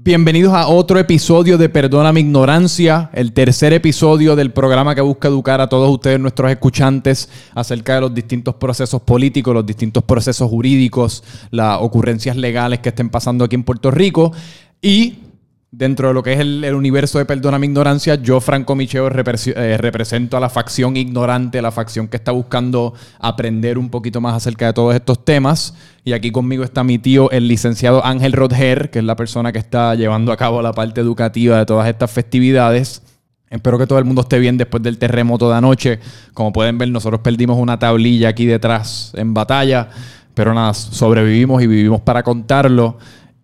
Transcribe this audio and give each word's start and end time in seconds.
Bienvenidos 0.00 0.54
a 0.54 0.68
otro 0.68 1.00
episodio 1.00 1.58
de 1.58 1.68
Perdona 1.68 2.12
mi 2.12 2.20
ignorancia, 2.20 3.10
el 3.12 3.32
tercer 3.32 3.72
episodio 3.72 4.36
del 4.36 4.52
programa 4.52 4.94
que 4.94 5.00
busca 5.00 5.26
educar 5.26 5.60
a 5.60 5.68
todos 5.68 5.90
ustedes, 5.90 6.20
nuestros 6.20 6.52
escuchantes, 6.52 7.28
acerca 7.52 7.96
de 7.96 8.02
los 8.02 8.14
distintos 8.14 8.54
procesos 8.54 9.02
políticos, 9.02 9.52
los 9.52 9.66
distintos 9.66 10.04
procesos 10.04 10.48
jurídicos, 10.48 11.24
las 11.50 11.80
ocurrencias 11.80 12.36
legales 12.36 12.78
que 12.78 12.90
estén 12.90 13.10
pasando 13.10 13.44
aquí 13.44 13.56
en 13.56 13.64
Puerto 13.64 13.90
Rico. 13.90 14.32
Y 14.80 15.14
dentro 15.70 16.08
de 16.08 16.14
lo 16.14 16.22
que 16.22 16.32
es 16.32 16.40
el, 16.40 16.74
universo 16.74 17.18
de 17.18 17.26
Perdona 17.26 17.58
mi 17.58 17.66
ignorancia, 17.66 18.14
yo, 18.14 18.40
Franco 18.40 18.74
Micheo, 18.74 19.08
eh, 19.08 19.76
represento 19.78 20.36
a 20.36 20.40
la 20.40 20.48
facción 20.48 20.96
ignorante, 20.96 21.60
la 21.60 21.70
facción 21.70 22.08
que 22.08 22.16
está 22.16 22.32
buscando 22.32 22.94
aprender 23.18 23.78
un 23.78 23.90
poquito 23.90 24.20
más 24.20 24.34
acerca 24.34 24.66
de 24.66 24.72
todos 24.72 24.94
estos 24.94 25.24
temas. 25.24 25.74
Y 26.04 26.12
aquí 26.12 26.30
conmigo 26.30 26.64
está 26.64 26.84
mi 26.84 26.98
tío, 26.98 27.30
el 27.30 27.48
licenciado 27.48 28.04
Ángel 28.04 28.32
Rodger, 28.32 28.90
que 28.90 29.00
es 29.00 29.04
la 29.04 29.16
persona 29.16 29.52
que 29.52 29.58
está 29.58 29.94
llevando 29.94 30.32
a 30.32 30.36
cabo 30.36 30.62
la 30.62 30.72
parte 30.72 31.00
educativa 31.00 31.58
de 31.58 31.66
todas 31.66 31.88
estas 31.88 32.10
festividades. 32.10 33.02
Espero 33.50 33.78
que 33.78 33.86
todo 33.86 33.98
el 33.98 34.04
mundo 34.04 34.22
esté 34.22 34.38
bien 34.38 34.58
después 34.58 34.82
del 34.82 34.98
terremoto 34.98 35.50
de 35.50 35.56
anoche. 35.56 36.00
Como 36.34 36.52
pueden 36.52 36.78
ver, 36.78 36.90
nosotros 36.90 37.20
perdimos 37.20 37.58
una 37.58 37.78
tablilla 37.78 38.30
aquí 38.30 38.46
detrás 38.46 39.12
en 39.16 39.32
batalla, 39.34 39.88
pero 40.34 40.54
nada, 40.54 40.74
sobrevivimos 40.74 41.62
y 41.62 41.66
vivimos 41.66 42.00
para 42.02 42.22
contarlo 42.22 42.98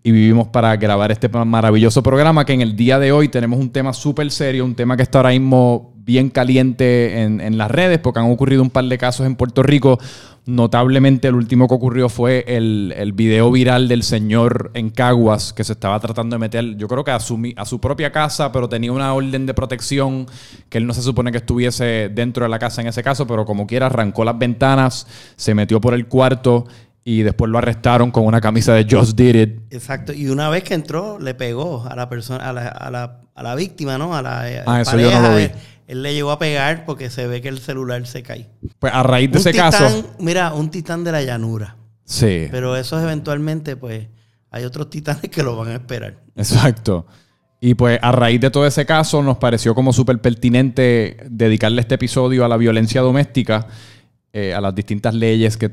y 0.06 0.12
vivimos 0.12 0.48
para 0.48 0.76
grabar 0.76 1.10
este 1.10 1.30
maravilloso 1.30 2.02
programa 2.02 2.44
que 2.44 2.52
en 2.52 2.60
el 2.60 2.76
día 2.76 2.98
de 2.98 3.10
hoy 3.10 3.30
tenemos 3.30 3.58
un 3.58 3.70
tema 3.70 3.94
súper 3.94 4.30
serio, 4.30 4.62
un 4.62 4.74
tema 4.74 4.98
que 4.98 5.02
está 5.02 5.18
ahora 5.18 5.30
mismo 5.30 5.94
bien 5.96 6.28
caliente 6.28 7.22
en, 7.22 7.56
las 7.56 7.70
redes 7.70 8.00
porque 8.00 8.20
han 8.20 8.30
ocurrido 8.30 8.60
un 8.60 8.68
par 8.68 8.84
de 8.84 8.98
casos 8.98 9.24
en 9.24 9.34
Puerto 9.34 9.62
Rico. 9.62 9.98
Notablemente 10.44 11.28
el 11.28 11.34
último 11.34 11.68
que 11.68 11.74
ocurrió 11.74 12.10
fue 12.10 12.44
el, 12.46 12.92
el 12.98 13.14
video 13.14 13.50
viral 13.50 13.88
del 13.88 14.02
señor 14.02 14.72
en 14.74 14.90
Caguas 14.90 15.54
que 15.54 15.64
se 15.64 15.72
estaba 15.72 15.98
tratando 16.00 16.34
de 16.34 16.40
meter, 16.40 16.76
yo 16.76 16.86
creo 16.86 17.02
que 17.02 17.10
a 17.10 17.18
su, 17.18 17.40
a 17.56 17.64
su 17.64 17.80
propia 17.80 18.12
casa, 18.12 18.52
pero 18.52 18.68
tenía 18.68 18.92
una 18.92 19.14
orden 19.14 19.46
de 19.46 19.54
protección 19.54 20.26
que 20.68 20.76
él 20.76 20.86
no 20.86 20.92
se 20.92 21.00
supone 21.00 21.32
que 21.32 21.38
estuviese 21.38 22.10
dentro 22.10 22.44
de 22.44 22.50
la 22.50 22.58
casa 22.58 22.82
en 22.82 22.88
ese 22.88 23.02
caso, 23.02 23.26
pero 23.26 23.46
como 23.46 23.66
quiera 23.66 23.86
arrancó 23.86 24.22
las 24.22 24.38
ventanas, 24.38 25.06
se 25.36 25.54
metió 25.54 25.80
por 25.80 25.94
el 25.94 26.08
cuarto 26.08 26.66
y 27.04 27.22
después 27.22 27.50
lo 27.50 27.58
arrestaron 27.58 28.10
con 28.10 28.24
una 28.24 28.40
camisa 28.40 28.72
de 28.72 28.86
Just 28.90 29.16
Did 29.16 29.34
It. 29.34 29.60
Exacto, 29.70 30.12
y 30.14 30.28
una 30.28 30.48
vez 30.48 30.64
que 30.64 30.72
entró, 30.72 31.18
le 31.18 31.34
pegó 31.34 31.86
a 31.86 31.94
la 31.94 32.08
persona, 32.08 32.48
a 32.48 32.52
la, 32.52 32.68
a 32.68 32.90
la, 32.90 33.20
a 33.34 33.42
la 33.42 33.54
víctima, 33.54 33.98
¿no? 33.98 34.16
A 34.16 34.22
la, 34.22 34.50
eh, 34.50 34.62
ah, 34.66 34.80
eso 34.80 34.98
yo 34.98 35.10
no 35.10 35.20
lo 35.20 35.36
vi. 35.36 35.50
Él, 35.86 36.02
le 36.02 36.14
llegó 36.14 36.30
a 36.30 36.38
pegar 36.38 36.86
porque 36.86 37.10
se 37.10 37.26
ve 37.26 37.42
que 37.42 37.48
el 37.48 37.58
celular 37.58 38.06
se 38.06 38.22
cae. 38.22 38.48
Pues 38.78 38.92
a 38.92 39.02
raíz 39.02 39.30
de 39.30 39.38
ese 39.38 39.52
caso. 39.52 40.14
Mira, 40.18 40.54
un 40.54 40.70
titán 40.70 41.04
de 41.04 41.12
la 41.12 41.20
llanura. 41.22 41.76
Sí. 42.04 42.48
Pero 42.50 42.74
eso 42.74 42.98
eventualmente, 43.00 43.76
pues, 43.76 44.08
hay 44.50 44.64
otros 44.64 44.88
titanes 44.88 45.30
que 45.30 45.42
lo 45.42 45.56
van 45.56 45.68
a 45.68 45.74
esperar. 45.74 46.22
Exacto. 46.36 47.06
Y 47.60 47.74
pues 47.74 47.98
a 48.02 48.12
raíz 48.12 48.40
de 48.40 48.50
todo 48.50 48.66
ese 48.66 48.84
caso 48.84 49.22
nos 49.22 49.38
pareció 49.38 49.74
como 49.74 49.92
súper 49.92 50.20
pertinente 50.20 51.16
dedicarle 51.30 51.80
este 51.80 51.94
episodio 51.94 52.44
a 52.44 52.48
la 52.48 52.56
violencia 52.56 53.00
doméstica 53.00 53.66
eh, 54.36 54.52
a 54.52 54.60
las 54.60 54.74
distintas 54.74 55.14
leyes 55.14 55.56
que, 55.56 55.68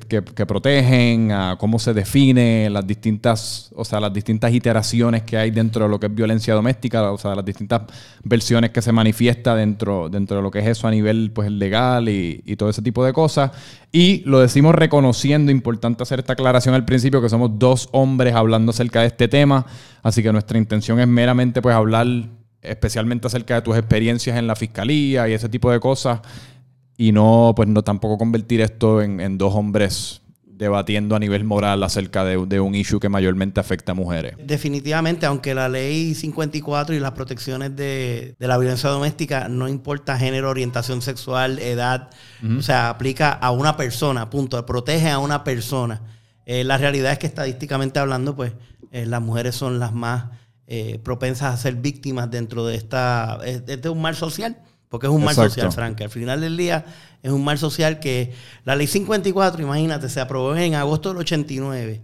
protegen, 0.45 1.31
a 1.31 1.57
cómo 1.59 1.79
se 1.79 1.95
define, 1.95 2.69
las 2.69 2.85
distintas, 2.85 3.71
o 3.75 3.83
sea, 3.83 3.99
las 3.99 4.13
distintas 4.13 4.53
iteraciones 4.53 5.23
que 5.23 5.35
hay 5.35 5.49
dentro 5.49 5.85
de 5.85 5.89
lo 5.89 5.99
que 5.99 6.05
es 6.05 6.13
violencia 6.13 6.53
doméstica, 6.53 7.11
o 7.11 7.17
sea, 7.17 7.33
las 7.33 7.43
distintas 7.43 7.81
versiones 8.23 8.69
que 8.69 8.83
se 8.83 8.91
manifiesta 8.91 9.55
dentro, 9.55 10.09
dentro 10.09 10.37
de 10.37 10.43
lo 10.43 10.51
que 10.51 10.59
es 10.59 10.67
eso 10.67 10.87
a 10.87 10.91
nivel 10.91 11.31
pues, 11.33 11.49
legal 11.49 12.07
y, 12.07 12.43
y 12.45 12.55
todo 12.55 12.69
ese 12.69 12.83
tipo 12.83 13.03
de 13.03 13.13
cosas. 13.13 13.49
Y 13.91 14.21
lo 14.25 14.39
decimos 14.39 14.75
reconociendo, 14.75 15.51
importante 15.51 16.03
hacer 16.03 16.19
esta 16.19 16.33
aclaración 16.33 16.75
al 16.75 16.85
principio, 16.85 17.19
que 17.19 17.29
somos 17.29 17.57
dos 17.57 17.89
hombres 17.93 18.35
hablando 18.35 18.69
acerca 18.69 19.01
de 19.01 19.07
este 19.07 19.27
tema, 19.27 19.65
así 20.03 20.21
que 20.21 20.31
nuestra 20.31 20.59
intención 20.59 20.99
es 20.99 21.07
meramente 21.07 21.63
pues 21.63 21.75
hablar 21.75 22.05
especialmente 22.61 23.25
acerca 23.25 23.55
de 23.55 23.63
tus 23.63 23.75
experiencias 23.75 24.37
en 24.37 24.45
la 24.45 24.55
fiscalía 24.55 25.27
y 25.27 25.33
ese 25.33 25.49
tipo 25.49 25.71
de 25.71 25.79
cosas 25.79 26.19
y 27.01 27.11
no, 27.11 27.53
pues 27.55 27.67
no 27.67 27.83
tampoco 27.83 28.19
convertir 28.19 28.61
esto 28.61 29.01
en, 29.01 29.39
dos 29.39 29.55
hombres 29.55 30.21
debatiendo 30.45 31.15
a 31.15 31.19
nivel 31.19 31.43
moral 31.43 31.81
acerca 31.81 32.23
de, 32.23 32.59
un 32.59 32.75
issue 32.75 32.99
que 32.99 33.09
mayormente 33.09 33.59
afecta 33.59 33.93
a 33.93 33.95
mujeres. 33.95 34.35
Definitivamente, 34.37 35.25
aunque 35.25 35.55
la 35.55 35.67
ley 35.67 36.13
54 36.13 36.93
y 36.93 36.99
las 36.99 37.13
protecciones 37.13 37.75
de, 37.75 38.35
la 38.37 38.55
violencia 38.59 38.91
doméstica 38.91 39.49
no 39.49 39.67
importa 39.67 40.15
género, 40.15 40.51
orientación 40.51 41.01
sexual, 41.01 41.57
edad, 41.57 42.11
o 42.55 42.61
sea, 42.61 42.89
aplica 42.89 43.31
a 43.31 43.49
una 43.49 43.75
persona, 43.77 44.29
punto, 44.29 44.63
protege 44.67 45.09
a 45.09 45.17
una 45.17 45.43
persona. 45.43 46.03
Eh, 46.45 46.63
la 46.63 46.77
realidad 46.77 47.13
es 47.13 47.17
que 47.17 47.25
estadísticamente 47.25 47.97
hablando, 47.97 48.35
pues 48.35 48.53
eh, 48.91 49.07
las 49.07 49.23
mujeres 49.23 49.55
son 49.55 49.79
las 49.79 49.91
más 49.91 50.25
eh, 50.67 50.99
propensas 51.03 51.51
a 51.51 51.57
ser 51.57 51.77
víctimas 51.77 52.29
dentro 52.29 52.63
de 52.67 52.75
esta, 52.75 53.39
de 53.39 53.89
un 53.89 54.03
mal 54.03 54.15
social. 54.15 54.55
Porque 54.91 55.07
es 55.07 55.13
un 55.13 55.23
mal 55.23 55.33
social, 55.33 55.71
Frank. 55.71 56.01
Al 56.01 56.09
final 56.09 56.41
del 56.41 56.57
día 56.57 56.83
es 57.23 57.31
un 57.31 57.45
mal 57.45 57.57
social 57.57 58.01
que 58.01 58.33
la 58.65 58.75
ley 58.75 58.87
54, 58.87 59.63
imagínate, 59.63 60.09
se 60.09 60.19
aprobó 60.19 60.53
en 60.53 60.75
agosto 60.75 61.07
del 61.07 61.19
89. 61.19 62.01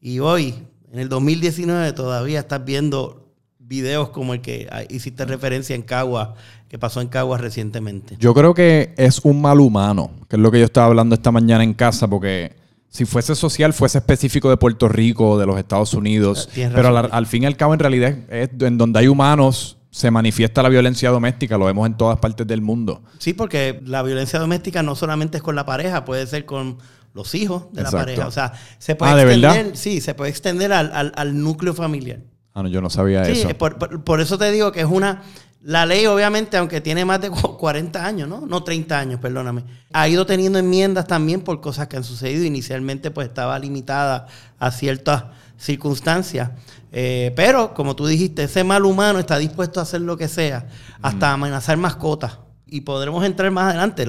Y 0.00 0.20
hoy, 0.20 0.54
en 0.90 1.00
el 1.00 1.10
2019, 1.10 1.92
todavía 1.92 2.40
estás 2.40 2.64
viendo 2.64 3.28
videos 3.58 4.08
como 4.08 4.32
el 4.32 4.40
que 4.40 4.70
hiciste 4.88 5.26
referencia 5.26 5.76
en 5.76 5.82
Cagua, 5.82 6.34
que 6.66 6.78
pasó 6.78 7.02
en 7.02 7.08
Cagua 7.08 7.36
recientemente. 7.36 8.16
Yo 8.18 8.32
creo 8.32 8.54
que 8.54 8.94
es 8.96 9.20
un 9.22 9.42
mal 9.42 9.60
humano, 9.60 10.10
que 10.26 10.36
es 10.36 10.40
lo 10.40 10.50
que 10.50 10.60
yo 10.60 10.64
estaba 10.64 10.86
hablando 10.86 11.14
esta 11.14 11.30
mañana 11.30 11.62
en 11.62 11.74
casa, 11.74 12.08
porque 12.08 12.56
si 12.88 13.04
fuese 13.04 13.34
social, 13.34 13.74
fuese 13.74 13.98
específico 13.98 14.48
de 14.48 14.56
Puerto 14.56 14.88
Rico 14.88 15.38
de 15.38 15.44
los 15.44 15.58
Estados 15.58 15.92
Unidos. 15.92 16.48
Pero 16.54 16.88
al, 16.88 17.10
al, 17.12 17.26
fin 17.26 17.42
y 17.42 17.46
al 17.46 17.58
cabo, 17.58 17.74
en 17.74 17.80
realidad, 17.80 18.16
es 18.30 18.48
en 18.60 18.78
donde 18.78 18.98
hay 18.98 19.08
humanos 19.08 19.76
se 19.90 20.10
manifiesta 20.10 20.62
la 20.62 20.68
violencia 20.68 21.10
doméstica, 21.10 21.58
lo 21.58 21.66
vemos 21.66 21.86
en 21.86 21.96
todas 21.96 22.18
partes 22.18 22.46
del 22.46 22.62
mundo. 22.62 23.02
Sí, 23.18 23.34
porque 23.34 23.80
la 23.84 24.02
violencia 24.02 24.38
doméstica 24.38 24.82
no 24.82 24.94
solamente 24.94 25.38
es 25.38 25.42
con 25.42 25.56
la 25.56 25.66
pareja, 25.66 26.04
puede 26.04 26.26
ser 26.26 26.44
con 26.44 26.78
los 27.12 27.34
hijos 27.34 27.72
de 27.72 27.82
la 27.82 27.90
pareja. 27.90 28.26
O 28.26 28.30
sea, 28.30 28.52
se 28.78 28.94
puede 28.94 29.12
ah, 29.12 29.22
extender, 29.22 29.76
sí, 29.76 30.00
se 30.00 30.14
puede 30.14 30.30
extender 30.30 30.72
al, 30.72 31.42
núcleo 31.42 31.74
familiar. 31.74 32.20
Ah, 32.54 32.62
no, 32.62 32.68
yo 32.68 32.80
no 32.80 32.90
sabía 32.90 33.22
eso. 33.22 33.48
Sí, 33.48 33.54
por, 33.54 34.20
eso 34.20 34.38
te 34.38 34.50
digo 34.50 34.72
que 34.72 34.80
es 34.80 34.86
una. 34.86 35.22
La 35.62 35.84
ley, 35.84 36.06
obviamente, 36.06 36.56
aunque 36.56 36.80
tiene 36.80 37.04
más 37.04 37.20
de 37.20 37.30
40 37.30 38.04
años, 38.06 38.28
¿no? 38.28 38.46
No 38.46 38.62
30 38.62 38.98
años, 38.98 39.20
perdóname. 39.20 39.64
Ha 39.92 40.08
ido 40.08 40.24
teniendo 40.24 40.58
enmiendas 40.58 41.06
también 41.06 41.42
por 41.42 41.60
cosas 41.60 41.88
que 41.88 41.96
han 41.96 42.04
sucedido. 42.04 42.44
Inicialmente, 42.44 43.10
pues 43.10 43.28
estaba 43.28 43.58
limitada 43.58 44.26
a 44.58 44.70
ciertas 44.70 45.24
circunstancias. 45.58 46.50
Eh, 46.92 47.32
pero, 47.36 47.74
como 47.74 47.94
tú 47.94 48.06
dijiste, 48.06 48.44
ese 48.44 48.64
mal 48.64 48.84
humano 48.84 49.18
está 49.18 49.38
dispuesto 49.38 49.80
a 49.80 49.82
hacer 49.82 50.00
lo 50.00 50.16
que 50.16 50.28
sea, 50.28 50.66
hasta 51.02 51.32
amenazar 51.32 51.76
mascotas. 51.76 52.38
Y 52.66 52.82
podremos 52.82 53.24
entrar 53.24 53.50
más 53.50 53.74
adelante, 53.74 54.06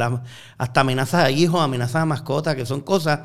hasta 0.57 0.81
amenazas 0.81 1.25
a 1.25 1.31
hijos, 1.31 1.61
amenazas 1.61 1.97
a 1.97 2.05
mascotas, 2.05 2.55
que 2.55 2.65
son 2.65 2.81
cosas 2.81 3.21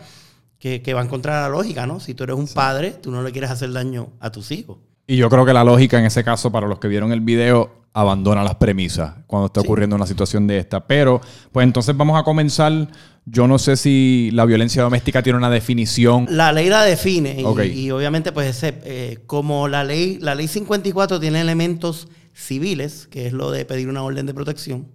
que, 0.58 0.94
van 0.94 1.08
contra 1.08 1.42
la 1.42 1.48
lógica, 1.48 1.86
¿no? 1.86 2.00
Si 2.00 2.14
tú 2.14 2.24
eres 2.24 2.36
un 2.36 2.48
padre, 2.48 2.90
tú 2.90 3.10
no 3.12 3.22
le 3.22 3.30
quieres 3.30 3.50
hacer 3.50 3.72
daño 3.72 4.08
a 4.18 4.30
tus 4.30 4.50
hijos. 4.50 4.78
Y 5.06 5.16
yo 5.16 5.30
creo 5.30 5.46
que 5.46 5.52
la 5.52 5.62
lógica 5.62 5.98
en 5.98 6.06
ese 6.06 6.24
caso, 6.24 6.50
para 6.50 6.66
los 6.66 6.80
que 6.80 6.88
vieron 6.88 7.12
el 7.12 7.20
video, 7.20 7.85
abandona 7.96 8.44
las 8.44 8.56
premisas 8.56 9.14
cuando 9.26 9.46
está 9.46 9.60
ocurriendo 9.60 9.96
una 9.96 10.06
situación 10.06 10.46
de 10.46 10.58
esta. 10.58 10.86
Pero, 10.86 11.20
pues 11.50 11.64
entonces 11.64 11.96
vamos 11.96 12.18
a 12.18 12.22
comenzar 12.22 12.88
yo 13.28 13.48
no 13.48 13.58
sé 13.58 13.76
si 13.76 14.30
la 14.32 14.44
violencia 14.44 14.82
doméstica 14.84 15.20
tiene 15.20 15.36
una 15.36 15.50
definición. 15.50 16.28
La 16.30 16.52
ley 16.52 16.68
la 16.68 16.84
define 16.84 17.40
y, 17.74 17.90
obviamente 17.90 18.30
pues 18.30 18.62
eh, 18.62 19.18
como 19.26 19.66
la 19.66 19.82
ley, 19.82 20.18
la 20.20 20.36
ley 20.36 20.46
54 20.46 21.18
tiene 21.18 21.40
elementos 21.40 22.06
civiles, 22.32 23.08
que 23.08 23.26
es 23.26 23.32
lo 23.32 23.50
de 23.50 23.64
pedir 23.64 23.88
una 23.88 24.04
orden 24.04 24.26
de 24.26 24.34
protección, 24.34 24.92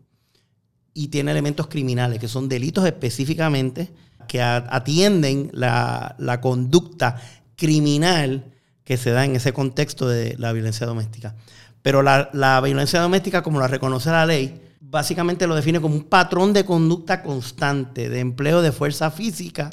y 0.93 1.09
tiene 1.09 1.31
elementos 1.31 1.67
criminales, 1.67 2.19
que 2.19 2.29
son 2.29 2.47
delitos 2.47 2.85
específicamente 2.85 3.91
que 4.29 4.41
atienden 4.41 5.49
la, 5.51 6.39
conducta 6.41 7.19
criminal 7.57 8.45
que 8.85 8.95
se 8.95 9.11
da 9.11 9.25
en 9.25 9.35
ese 9.35 9.51
contexto 9.51 10.07
de 10.07 10.35
la 10.37 10.53
violencia 10.53 10.87
doméstica. 10.87 11.35
Pero 11.81 12.01
la, 12.01 12.29
la 12.33 12.61
violencia 12.61 13.01
doméstica, 13.01 13.41
como 13.41 13.59
la 13.59 13.67
reconoce 13.67 14.09
la 14.09 14.25
ley, 14.25 14.61
básicamente 14.79 15.47
lo 15.47 15.55
define 15.55 15.79
como 15.79 15.95
un 15.95 16.03
patrón 16.03 16.53
de 16.53 16.65
conducta 16.65 17.23
constante 17.23 18.09
de 18.09 18.19
empleo 18.19 18.61
de 18.61 18.71
fuerza 18.71 19.09
física 19.09 19.69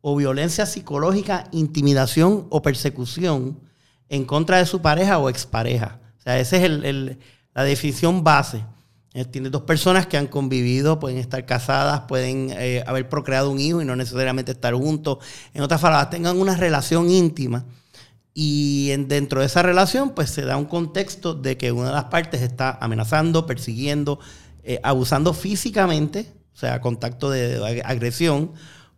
o 0.00 0.14
violencia 0.14 0.66
psicológica, 0.66 1.48
intimidación 1.50 2.46
o 2.50 2.60
persecución 2.60 3.58
en 4.10 4.26
contra 4.26 4.58
de 4.58 4.66
su 4.66 4.82
pareja 4.82 5.18
o 5.18 5.30
expareja. 5.30 5.98
O 6.18 6.22
sea, 6.22 6.38
esa 6.38 6.58
es 6.58 6.70
la 7.54 7.64
definición 7.64 8.22
base. 8.22 8.62
Eh, 9.14 9.24
tiene 9.24 9.48
dos 9.48 9.62
personas 9.62 10.06
que 10.06 10.18
han 10.18 10.26
convivido, 10.26 10.98
pueden 10.98 11.18
estar 11.18 11.46
casadas, 11.46 12.02
pueden 12.02 12.50
eh, 12.50 12.84
haber 12.86 13.08
procreado 13.08 13.50
un 13.50 13.60
hijo 13.60 13.80
y 13.80 13.84
no 13.84 13.96
necesariamente 13.96 14.52
estar 14.52 14.74
juntos. 14.74 15.18
En 15.54 15.62
otras 15.62 15.80
palabras, 15.80 16.10
tengan 16.10 16.38
una 16.38 16.56
relación 16.56 17.08
íntima 17.08 17.64
y 18.34 18.88
dentro 19.06 19.40
de 19.40 19.46
esa 19.46 19.62
relación, 19.62 20.10
pues 20.10 20.30
se 20.30 20.42
da 20.42 20.56
un 20.56 20.64
contexto 20.64 21.34
de 21.34 21.56
que 21.56 21.70
una 21.70 21.86
de 21.86 21.94
las 21.94 22.04
partes 22.06 22.42
está 22.42 22.76
amenazando, 22.80 23.46
persiguiendo, 23.46 24.18
eh, 24.64 24.80
abusando 24.82 25.32
físicamente, 25.32 26.32
o 26.52 26.56
sea, 26.56 26.80
contacto 26.80 27.30
de, 27.30 27.82
agresión, 27.84 28.50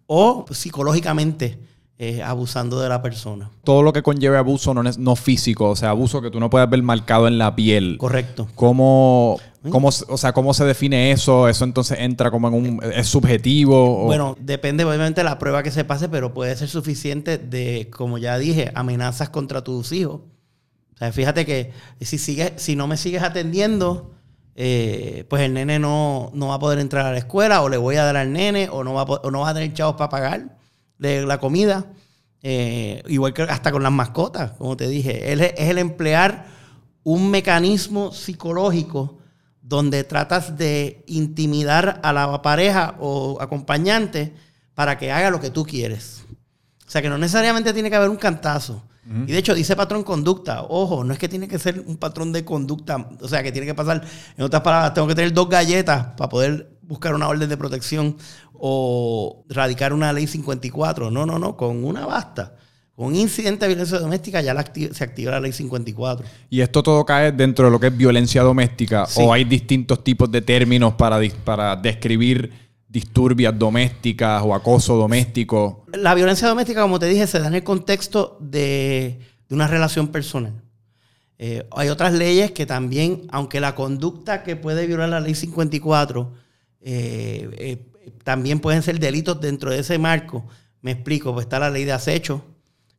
o 0.06 0.46
psicológicamente 0.50 1.58
eh, 1.98 2.22
abusando 2.22 2.80
de 2.80 2.88
la 2.88 3.02
persona. 3.02 3.50
Todo 3.62 3.82
lo 3.82 3.92
que 3.92 4.02
conlleve 4.02 4.38
abuso 4.38 4.72
no, 4.72 4.82
no 4.82 5.16
físico, 5.16 5.68
o 5.68 5.76
sea, 5.76 5.90
abuso 5.90 6.22
que 6.22 6.30
tú 6.30 6.40
no 6.40 6.48
puedes 6.48 6.68
ver 6.70 6.82
marcado 6.82 7.28
en 7.28 7.36
la 7.36 7.54
piel. 7.54 7.98
Correcto. 7.98 8.48
¿Cómo, 8.54 9.38
cómo, 9.70 9.88
o 9.88 10.16
sea, 10.18 10.32
¿Cómo 10.32 10.54
se 10.54 10.64
define 10.64 11.12
eso? 11.12 11.48
¿Eso 11.48 11.64
entonces 11.64 11.98
entra 12.00 12.30
como 12.30 12.48
en 12.48 12.54
un... 12.54 12.80
es 12.82 13.06
subjetivo? 13.08 14.04
Bueno, 14.04 14.36
depende 14.40 14.84
obviamente 14.84 15.20
de 15.20 15.24
la 15.24 15.38
prueba 15.38 15.62
que 15.62 15.70
se 15.70 15.84
pase, 15.84 16.08
pero 16.08 16.34
puede 16.34 16.56
ser 16.56 16.68
suficiente 16.68 17.38
de, 17.38 17.88
como 17.90 18.18
ya 18.18 18.38
dije, 18.38 18.72
amenazas 18.74 19.28
contra 19.30 19.62
tus 19.62 19.92
hijos. 19.92 20.20
O 20.94 20.98
sea, 20.98 21.12
fíjate 21.12 21.44
que 21.44 21.72
si, 22.00 22.18
sigue 22.18 22.54
si 22.56 22.76
no 22.76 22.86
me 22.86 22.96
sigues 22.96 23.22
atendiendo, 23.22 24.12
eh, 24.54 25.26
pues 25.28 25.42
el 25.42 25.52
nene 25.52 25.78
no, 25.78 26.30
no, 26.34 26.48
va 26.48 26.54
a 26.54 26.58
poder 26.58 26.78
entrar 26.78 27.06
a 27.06 27.12
la 27.12 27.18
escuela 27.18 27.62
o 27.62 27.68
le 27.68 27.76
voy 27.76 27.96
a 27.96 28.04
dar 28.04 28.16
al 28.16 28.32
nene 28.32 28.68
o 28.70 28.82
no 28.82 28.94
va 28.94 29.02
a, 29.02 29.04
o 29.04 29.30
no 29.30 29.40
va 29.40 29.50
a 29.50 29.54
tener 29.54 29.74
chavos 29.74 29.96
para 29.96 30.08
pagar 30.08 30.56
de 30.98 31.26
la 31.26 31.38
comida. 31.38 31.92
Eh, 32.42 33.02
igual 33.08 33.34
que 33.34 33.42
hasta 33.42 33.72
con 33.72 33.82
las 33.82 33.92
mascotas, 33.92 34.52
como 34.52 34.76
te 34.76 34.88
dije. 34.88 35.32
es 35.32 35.68
el 35.68 35.78
emplear 35.78 36.46
un 37.06 37.30
mecanismo 37.30 38.10
psicológico 38.12 39.18
donde 39.68 40.04
tratas 40.04 40.56
de 40.56 41.02
intimidar 41.08 42.00
a 42.04 42.12
la 42.12 42.40
pareja 42.40 42.94
o 43.00 43.38
acompañante 43.40 44.32
para 44.74 44.96
que 44.96 45.10
haga 45.10 45.30
lo 45.30 45.40
que 45.40 45.50
tú 45.50 45.64
quieres. 45.64 46.24
O 46.86 46.90
sea 46.90 47.02
que 47.02 47.08
no 47.08 47.18
necesariamente 47.18 47.72
tiene 47.72 47.90
que 47.90 47.96
haber 47.96 48.10
un 48.10 48.16
cantazo. 48.16 48.84
Y 49.08 49.30
de 49.30 49.38
hecho 49.38 49.54
dice 49.54 49.76
patrón 49.76 50.02
conducta. 50.02 50.62
Ojo, 50.62 51.04
no 51.04 51.12
es 51.12 51.18
que 51.18 51.28
tiene 51.28 51.46
que 51.46 51.60
ser 51.60 51.80
un 51.80 51.96
patrón 51.96 52.32
de 52.32 52.44
conducta. 52.44 53.08
O 53.20 53.28
sea 53.28 53.42
que 53.42 53.52
tiene 53.52 53.66
que 53.66 53.74
pasar, 53.74 54.04
en 54.36 54.44
otras 54.44 54.62
palabras, 54.62 54.94
tengo 54.94 55.06
que 55.06 55.14
tener 55.14 55.32
dos 55.32 55.48
galletas 55.48 56.08
para 56.16 56.28
poder 56.28 56.76
buscar 56.82 57.14
una 57.14 57.28
orden 57.28 57.48
de 57.48 57.56
protección 57.56 58.16
o 58.52 59.44
radicar 59.48 59.92
una 59.92 60.12
ley 60.12 60.26
54. 60.26 61.10
No, 61.10 61.24
no, 61.24 61.38
no, 61.38 61.56
con 61.56 61.84
una 61.84 62.04
basta. 62.04 62.56
Con 62.96 63.08
un 63.08 63.16
incidente 63.16 63.66
de 63.66 63.74
violencia 63.74 63.98
doméstica 63.98 64.40
ya 64.40 64.54
se 64.92 65.04
activa 65.04 65.32
la 65.32 65.40
ley 65.40 65.52
54. 65.52 66.26
¿Y 66.48 66.62
esto 66.62 66.82
todo 66.82 67.04
cae 67.04 67.30
dentro 67.30 67.66
de 67.66 67.70
lo 67.70 67.78
que 67.78 67.88
es 67.88 67.96
violencia 67.96 68.42
doméstica? 68.42 69.06
¿O 69.16 69.34
hay 69.34 69.44
distintos 69.44 70.02
tipos 70.02 70.30
de 70.30 70.40
términos 70.40 70.94
para, 70.94 71.20
para 71.44 71.76
describir 71.76 72.50
disturbias 72.88 73.56
domésticas 73.58 74.42
o 74.42 74.54
acoso 74.54 74.96
doméstico? 74.96 75.84
La 75.92 76.14
violencia 76.14 76.48
doméstica, 76.48 76.80
como 76.80 76.98
te 76.98 77.04
dije, 77.04 77.26
se 77.26 77.38
da 77.38 77.48
en 77.48 77.56
el 77.56 77.62
contexto 77.62 78.38
de, 78.40 79.20
una 79.50 79.66
relación 79.68 80.08
personal. 80.08 80.54
Eh, 81.38 81.68
hay 81.72 81.90
otras 81.90 82.14
leyes 82.14 82.52
que 82.52 82.64
también, 82.64 83.26
aunque 83.30 83.60
la 83.60 83.74
conducta 83.74 84.42
que 84.42 84.56
puede 84.56 84.86
violar 84.86 85.10
la 85.10 85.20
ley 85.20 85.34
54 85.34 86.32
eh, 86.80 87.50
eh, 87.58 87.86
también 88.24 88.58
pueden 88.60 88.82
ser 88.82 88.98
delitos 88.98 89.38
dentro 89.38 89.70
de 89.70 89.80
ese 89.80 89.98
marco. 89.98 90.46
Me 90.80 90.92
explico, 90.92 91.34
pues 91.34 91.44
está 91.44 91.58
la 91.58 91.68
ley 91.68 91.84
de 91.84 91.92
acecho, 91.92 92.42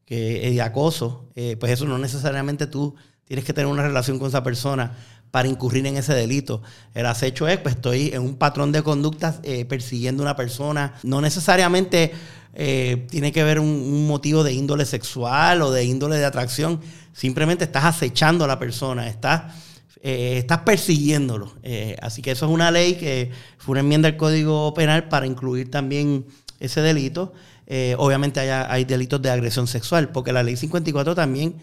que 0.07 0.51
de 0.51 0.61
acoso, 0.61 1.25
eh, 1.35 1.57
pues 1.59 1.73
eso 1.73 1.85
no 1.85 1.97
necesariamente 1.97 2.65
tú 2.65 2.95
tienes 3.25 3.43
que 3.43 3.51
tener 3.53 3.67
una 3.67 3.83
relación 3.83 4.17
con 4.17 4.29
esa 4.29 4.41
persona 4.41 4.95
para 5.31 5.49
incurrir 5.49 5.85
en 5.85 5.97
ese 5.97 6.13
delito. 6.13 6.61
El 6.93 7.05
acecho 7.07 7.45
es, 7.45 7.57
pues 7.57 7.75
estoy 7.75 8.11
en 8.13 8.21
un 8.21 8.37
patrón 8.37 8.71
de 8.71 8.81
conductas 8.83 9.41
eh, 9.43 9.65
persiguiendo 9.65 10.23
a 10.23 10.27
una 10.27 10.35
persona. 10.37 10.93
No 11.03 11.19
necesariamente 11.19 12.13
eh, 12.53 13.05
tiene 13.09 13.33
que 13.33 13.43
ver 13.43 13.59
un, 13.59 13.67
un, 13.67 14.07
motivo 14.07 14.45
de 14.45 14.53
índole 14.53 14.85
sexual 14.85 15.61
o 15.61 15.71
de 15.71 15.83
índole 15.83 16.15
de 16.15 16.23
atracción. 16.23 16.79
Simplemente 17.11 17.65
estás 17.65 17.83
acechando 17.83 18.45
a 18.45 18.47
la 18.47 18.57
persona, 18.57 19.07
estás 19.07 19.53
estás 20.01 20.59
persiguiéndolo. 20.59 21.53
Así 22.01 22.21
que 22.21 22.31
eso 22.31 22.45
es 22.45 22.51
una 22.51 22.71
ley 22.71 22.95
que 22.95 23.29
fue 23.57 23.73
una 23.73 23.81
enmienda 23.81 24.07
al 24.07 24.15
Código 24.15 24.73
Penal 24.73 25.09
para 25.09 25.25
incluir 25.25 25.69
también 25.69 26.25
ese 26.61 26.81
delito. 26.81 27.33
Eh, 27.67 27.95
obviamente 27.97 28.39
hay, 28.39 28.49
hay, 28.49 28.85
delitos 28.85 29.21
de 29.21 29.29
agresión 29.29 29.67
sexual, 29.67 30.09
porque 30.09 30.33
la 30.33 30.41
ley 30.41 30.55
54 30.55 31.13
también 31.13 31.55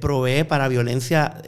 provee 0.00 0.42
para 0.42 0.66
violencia 0.66 1.40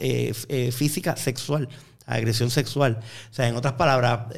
física 0.71 1.17
sexual, 1.17 1.67
agresión 2.05 2.49
sexual. 2.49 2.99
O 3.29 3.33
sea, 3.33 3.49
en 3.49 3.57
otras 3.57 3.73
palabras, 3.73 4.33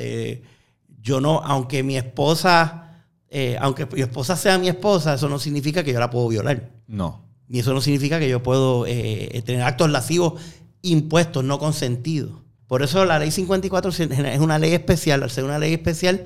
yo 0.99 1.21
no, 1.21 1.41
aunque 1.43 1.83
mi 1.83 1.95
esposa, 1.95 3.03
aunque 3.59 3.85
mi 3.85 4.01
esposa 4.01 4.35
sea 4.35 4.57
mi 4.57 4.67
esposa, 4.67 5.13
eso 5.13 5.29
no 5.29 5.37
significa 5.37 5.83
que 5.83 5.93
yo 5.93 5.99
la 5.99 6.09
puedo 6.09 6.27
violar. 6.27 6.71
No. 6.87 7.23
Y 7.47 7.59
eso 7.59 7.71
no 7.75 7.81
significa 7.81 8.17
que 8.17 8.29
yo 8.29 8.41
puedo 8.41 8.85
tener 8.85 9.61
actos 9.61 9.91
lascivos 9.91 10.41
impuestos 10.81 11.43
no 11.43 11.59
consentidos. 11.59 12.43
Por 12.67 12.81
eso 12.81 13.05
la 13.05 13.19
ley 13.19 13.31
54 13.31 13.91
es 13.91 14.39
una 14.39 14.59
ley 14.59 14.73
especial. 14.73 15.23
Al 15.23 15.29
ser 15.29 15.43
una 15.43 15.59
ley 15.59 15.73
especial, 15.73 16.25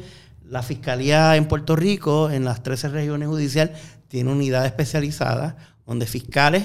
la 0.49 0.63
Fiscalía 0.63 1.35
en 1.35 1.47
Puerto 1.47 1.75
Rico, 1.75 2.29
en 2.29 2.45
las 2.45 2.63
13 2.63 2.89
regiones 2.89 3.27
judiciales, 3.27 3.77
tiene 4.07 4.31
unidad 4.31 4.65
especializada 4.65 5.57
donde 5.85 6.05
fiscales 6.05 6.63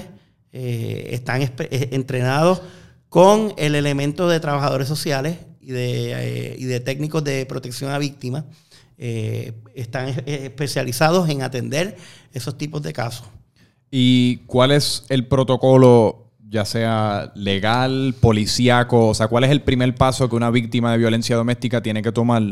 eh, 0.53 1.09
están 1.13 1.43
eh, 1.43 1.51
entrenados 1.93 2.63
con 3.09 3.55
el 3.57 3.75
elemento 3.75 4.29
de 4.29 4.41
trabajadores 4.41 4.89
sociales 4.89 5.39
y 5.61 5.71
de, 5.71 6.55
eh, 6.55 6.67
de 6.67 6.81
técnicos 6.81 7.25
de 7.25 7.47
protección 7.47 7.91
a 7.91 7.99
víctimas. 7.99 8.45
están 8.99 10.09
especializados 10.27 11.29
en 11.29 11.43
atender 11.43 11.97
esos 12.33 12.57
tipos 12.57 12.83
de 12.83 12.93
casos. 12.93 13.27
¿Y 13.91 14.39
cuál 14.47 14.71
es 14.73 15.05
el 15.09 15.27
protocolo 15.27 16.31
ya 16.49 16.65
sea 16.65 17.33
legal, 17.35 18.15
policíaco? 18.21 19.09
O 19.09 19.15
sea, 19.15 19.29
¿cuál 19.29 19.45
es 19.45 19.51
el 19.51 19.63
primer 19.63 19.95
paso 19.95 20.29
que 20.29 20.37
una 20.37 20.51
víctima 20.51 20.93
de 20.93 20.99
violencia 20.99 21.37
doméstica 21.37 21.83
tiene 21.83 22.03
que 22.03 22.13
tomar 22.13 22.43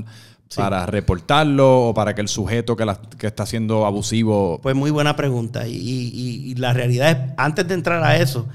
para 0.55 0.87
reportarlo 0.87 1.89
o 1.89 1.95
para 1.95 2.15
que 2.15 2.21
el 2.21 2.29
sujeto 2.29 2.77
que, 2.77 2.87
que, 3.19 3.27
está 3.27 3.47
siendo 3.47 3.87
abusivo... 3.87 4.61
Pues 4.63 4.75
muy 4.75 4.91
buena 4.91 5.17
pregunta. 5.17 5.67
Y, 5.67 6.55
la 6.57 6.73
realidad 6.73 7.11
es, 7.11 7.35
antes 7.37 7.67
de 7.69 7.75
entrar 7.75 8.03
a 8.03 8.17
eso, 8.17 8.49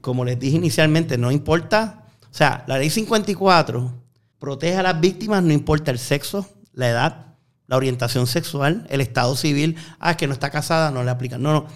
como 0.00 0.24
les 0.24 0.38
dije 0.38 0.56
inicialmente, 0.56 1.18
no 1.18 1.30
importa, 1.30 2.04
o 2.30 2.34
sea, 2.34 2.64
la 2.66 2.78
ley 2.78 2.90
54 2.90 3.92
protege 4.38 4.76
a 4.76 4.82
las 4.82 5.00
víctimas, 5.00 5.42
no 5.42 5.52
importa 5.52 5.90
el 5.90 5.98
sexo, 5.98 6.48
la 6.72 6.88
edad, 6.88 7.26
la 7.66 7.76
orientación 7.76 8.26
sexual, 8.26 8.86
el 8.90 9.00
estado 9.00 9.36
civil, 9.36 9.76
ah, 9.98 10.12
es 10.12 10.16
que 10.16 10.26
no 10.26 10.32
está 10.32 10.50
casada, 10.50 10.90
no 10.90 11.04
le 11.04 11.10
aplican. 11.10 11.42
No, 11.42 11.52
no 11.52 11.66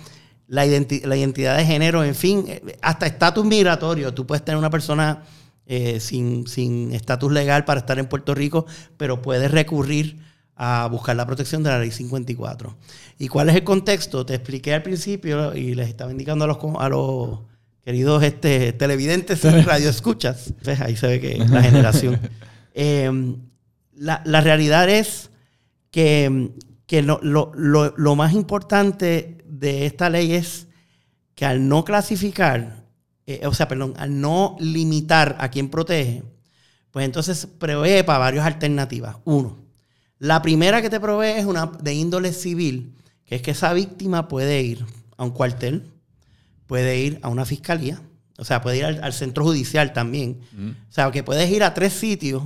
la, 0.49 0.67
identidad 0.67 1.57
de 1.57 1.65
género, 1.65 2.05
en 2.05 2.15
fin, 2.15 2.45
eh, 2.49 2.79
hasta 2.83 3.07
estatus 3.07 3.45
migratorio. 3.45 4.15
Tú 4.15 4.27
puedes 4.27 4.45
tener 4.45 4.59
una 4.59 4.71
persona 4.71 5.23
eh, 5.67 6.01
sin 6.01 6.93
estatus 6.93 7.33
legal 7.33 7.65
para 7.65 7.81
estar 7.81 7.99
en 7.99 8.07
Puerto 8.07 8.35
Rico, 8.35 8.67
pero 8.97 9.21
puedes 9.23 9.51
recurrir 9.51 10.19
a 10.57 10.89
buscar 10.91 11.15
la 11.15 11.27
protección 11.27 11.63
de 11.63 11.71
la 11.71 11.79
ley 11.79 11.91
54. 11.91 12.77
¿Y 13.19 13.29
cuál 13.29 13.51
es 13.51 13.57
el 13.57 13.65
contexto? 13.65 14.25
Te 14.25 14.35
expliqué 14.35 14.73
al 14.73 14.83
principio 14.83 15.55
y 15.55 15.75
les 15.75 15.89
estaba 15.89 16.11
indicando 16.11 16.45
a 16.47 16.49
los, 16.49 16.59
a 16.79 16.89
los 16.89 17.41
queridos 17.85 18.23
este, 18.23 18.73
televidentes 18.73 19.45
y 19.45 19.61
radioescuchas. 19.61 20.55
Ahí 20.81 20.97
se 20.97 21.07
ve 21.07 21.21
que 21.21 21.39
la 21.39 21.63
generación. 21.63 22.19
Em, 22.79 23.39
la, 23.95 24.41
realidad 24.43 24.91
es 24.91 25.31
que, 25.91 26.51
que 26.87 27.01
lo, 27.01 27.21
lo, 27.23 27.55
lo, 27.55 28.15
más 28.15 28.35
importante 28.35 29.39
de 29.47 29.87
esta 29.87 30.11
ley 30.11 30.35
es 30.35 30.67
que 31.35 31.47
al 31.47 31.71
no 31.71 31.87
clasificar, 31.87 32.85
eh, 33.27 33.47
o 33.47 33.53
sea, 33.53 33.69
perdón, 33.69 33.95
al 33.97 34.21
no 34.21 34.57
limitar 34.61 35.37
a 35.41 35.51
quien 35.51 35.69
protege, 35.69 36.23
pues 36.91 37.05
entonces 37.05 37.47
provee 37.47 38.03
para 38.05 38.19
varias 38.19 38.47
alternativas. 38.47 39.17
Uno, 39.25 39.57
la 40.19 40.43
primera 40.43 40.81
que 40.81 40.91
te 40.91 41.01
provee 41.01 41.39
es 41.39 41.45
una 41.45 41.67
de 41.67 41.95
índole 41.95 42.33
civil, 42.33 42.95
que 43.25 43.37
es 43.37 43.43
que 43.43 43.51
esa 43.51 43.73
víctima 43.73 44.29
puede 44.29 44.63
ir 44.63 44.85
a 45.17 45.25
un 45.25 45.31
cuartel, 45.31 45.83
puede 46.67 46.99
ir 46.99 47.19
a 47.23 47.29
una 47.29 47.45
fiscalía, 47.45 48.01
o 48.39 48.45
sea, 48.45 48.63
puede 48.63 48.79
ir 48.79 48.85
al, 48.85 49.13
centro 49.13 49.45
judicial 49.45 49.93
también. 49.93 50.41
Mm. 50.53 50.71
O 50.71 50.93
sea, 50.93 51.11
que 51.11 51.25
puedes 51.25 51.51
ir 51.51 51.65
a 51.65 51.75
tres 51.75 51.95
sitios 51.95 52.43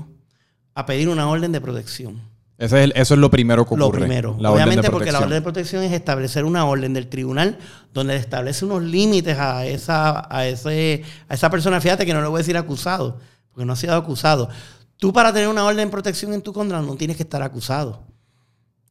a 0.74 0.86
pedir 0.86 1.08
una 1.08 1.28
orden 1.28 1.52
de 1.52 1.60
protección 1.60 2.29
eso 2.60 3.14
es 3.14 3.18
lo 3.18 3.30
primero 3.30 3.64
que 3.64 3.74
ocurre. 3.74 4.00
Lo 4.00 4.06
primero. 4.06 4.36
Obviamente 4.38 4.90
porque 4.90 5.10
la 5.10 5.20
orden 5.20 5.30
de 5.30 5.40
protección 5.40 5.82
es 5.82 5.92
establecer 5.92 6.44
una 6.44 6.66
orden 6.66 6.92
del 6.92 7.08
tribunal 7.08 7.58
donde 7.94 8.16
establece 8.16 8.66
unos 8.66 8.82
límites 8.82 9.38
a 9.38 9.64
esa, 9.64 10.26
a, 10.34 10.46
ese, 10.46 11.02
a 11.28 11.34
esa 11.34 11.50
persona. 11.50 11.80
Fíjate 11.80 12.04
que 12.04 12.12
no 12.12 12.20
le 12.20 12.28
voy 12.28 12.36
a 12.36 12.42
decir 12.42 12.58
acusado, 12.58 13.18
porque 13.50 13.64
no 13.64 13.72
ha 13.72 13.76
sido 13.76 13.94
acusado. 13.94 14.50
Tú 14.98 15.10
para 15.10 15.32
tener 15.32 15.48
una 15.48 15.64
orden 15.64 15.86
de 15.86 15.90
protección 15.90 16.34
en 16.34 16.42
tu 16.42 16.52
contra 16.52 16.82
no 16.82 16.96
tienes 16.96 17.16
que 17.16 17.22
estar 17.22 17.42
acusado. 17.42 18.02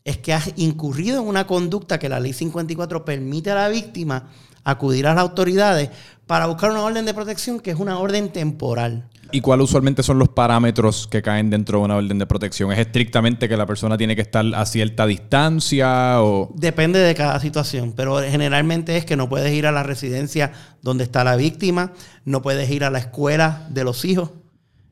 Es 0.04 0.18
que 0.18 0.34
has 0.34 0.52
incurrido 0.56 1.22
en 1.22 1.28
una 1.28 1.46
conducta 1.46 2.00
que 2.00 2.10
la 2.10 2.20
ley 2.20 2.34
54 2.34 3.06
permite 3.06 3.52
a 3.52 3.56
la 3.56 3.70
víctima 3.70 4.30
acudir 4.64 5.08
a 5.08 5.14
las 5.14 5.22
autoridades 5.22 5.90
para 6.28 6.46
buscar 6.46 6.72
una 6.72 6.84
orden 6.84 7.06
de 7.06 7.14
protección 7.14 7.60
que 7.60 7.72
es 7.72 7.78
una 7.78 7.98
orden 8.00 8.30
temporal. 8.30 9.10
¿Y 9.32 9.42
cuáles 9.42 9.66
usualmente 9.66 10.02
son 10.02 10.18
los 10.18 10.30
parámetros 10.30 11.08
que 11.08 11.22
caen 11.22 11.50
dentro 11.50 11.80
de 11.80 11.86
una 11.86 11.96
orden 11.98 12.18
de 12.18 12.26
protección? 12.26 12.72
¿Es 12.72 12.80
estrictamente 12.80 13.48
que 13.48 13.56
la 13.58 13.66
persona 13.66 13.98
tiene 13.98 14.16
que 14.16 14.24
estar 14.24 14.44
a 14.56 14.66
cierta 14.66 15.06
distancia 15.06 16.22
o...? 16.22 16.52
Depende 16.56 17.00
de 17.00 17.14
cada 17.14 17.40
situación, 17.40 17.94
pero 17.96 18.20
generalmente 18.22 18.98
es 18.98 19.06
que 19.06 19.16
no 19.16 19.30
puedes 19.30 19.54
ir 19.54 19.68
a 19.68 19.72
la 19.72 19.84
residencia 19.84 20.52
donde 20.82 21.04
está 21.04 21.24
la 21.24 21.36
víctima, 21.36 21.94
no 22.26 22.42
puedes 22.42 22.70
ir 22.72 22.84
a 22.84 22.90
la 22.90 23.00
escuela 23.00 23.68
de 23.70 23.84
los 23.84 24.04
hijos. 24.04 24.32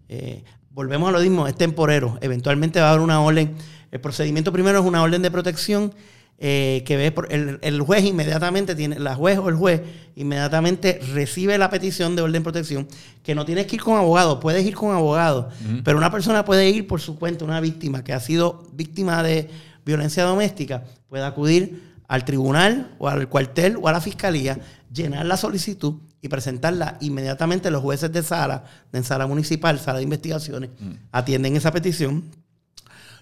Eh, 0.10 0.44
volvemos 0.70 1.10
a 1.10 1.12
lo 1.14 1.20
mismo, 1.20 1.48
es 1.48 1.56
temporero. 1.56 2.20
Eventualmente 2.22 2.80
va 2.80 2.88
a 2.88 2.90
haber 2.92 3.02
una 3.02 3.22
orden. 3.22 3.56
El 3.92 4.00
procedimiento 4.02 4.52
primero 4.52 4.80
es 4.80 4.86
una 4.86 5.02
orden 5.02 5.24
de 5.24 5.32
protección 5.32 5.94
eh, 6.40 6.84
que 6.86 6.98
ve 6.98 7.12
por 7.12 7.34
el, 7.34 7.58
el, 7.64 7.82
juez 7.82 8.06
inmediatamente 8.06 8.76
tiene, 8.76 9.00
la 9.00 9.16
juez 9.16 9.40
o 9.40 9.50
el 9.50 9.56
juez 9.56 9.82
inmediatamente 10.16 11.00
recibe 11.14 11.58
la 11.58 11.72
petición 11.72 12.16
de 12.16 12.22
orden 12.22 12.34
de 12.34 12.42
protección, 12.42 12.88
que 13.24 13.34
no 13.34 13.44
tienes 13.44 13.66
que 13.66 13.78
ir 13.78 13.82
con 13.82 13.98
abogado, 13.98 14.40
puedes 14.40 14.64
ir 14.64 14.76
con 14.76 14.94
abogado, 14.94 15.50
pero 15.84 15.98
una 15.98 16.12
persona 16.12 16.46
puede 16.46 16.70
ir 16.70 16.86
por 16.86 17.02
su 17.02 17.18
cuenta, 17.18 17.44
una 17.44 17.60
víctima 17.60 18.04
que 18.04 18.14
ha 18.14 18.20
sido 18.20 18.68
víctima 18.74 19.24
de 19.24 19.50
violencia 19.84 20.26
doméstica, 20.26 20.84
puede 21.10 21.26
acudir 21.26 21.82
al 22.08 22.24
tribunal 22.24 22.96
o 23.00 23.08
al 23.08 23.28
cuartel 23.30 23.78
o 23.82 23.88
a 23.88 23.92
la 23.92 24.00
fiscalía, 24.00 24.60
llenar 24.94 25.26
la 25.26 25.38
solicitud 25.38 25.96
y 26.22 26.28
presentarla 26.28 26.98
inmediatamente. 27.02 27.72
Los 27.72 27.82
jueces 27.82 28.12
de 28.12 28.22
sala, 28.22 28.64
de 28.92 29.04
sala 29.04 29.26
municipal, 29.26 29.80
sala 29.80 29.98
de 29.98 30.04
investigaciones, 30.04 30.70
atienden 31.12 31.56
esa 31.56 31.72
petición. 31.72 32.26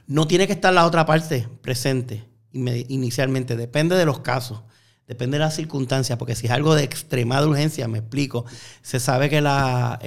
No 0.05 0.27
tiene 0.27 0.47
que 0.47 0.53
estar 0.53 0.73
la 0.73 0.85
otra 0.85 1.05
parte 1.05 1.47
presente 1.61 2.34
inicialmente, 2.55 3.55
depende 3.55 3.95
de 3.95 4.05
los 4.05 4.19
casos, 4.19 4.61
depende 5.07 5.37
de 5.37 5.43
las 5.43 5.55
circunstancias, 5.55 6.17
porque 6.17 6.35
si 6.35 6.47
es 6.47 6.51
algo 6.51 6.73
de 6.75 6.83
extremada 6.83 7.47
urgencia, 7.47 7.87
me 7.87 7.99
explico, 7.99 8.45
se 8.81 8.99
sabe 8.99 9.29
que 9.29 9.41
la, 9.41 9.99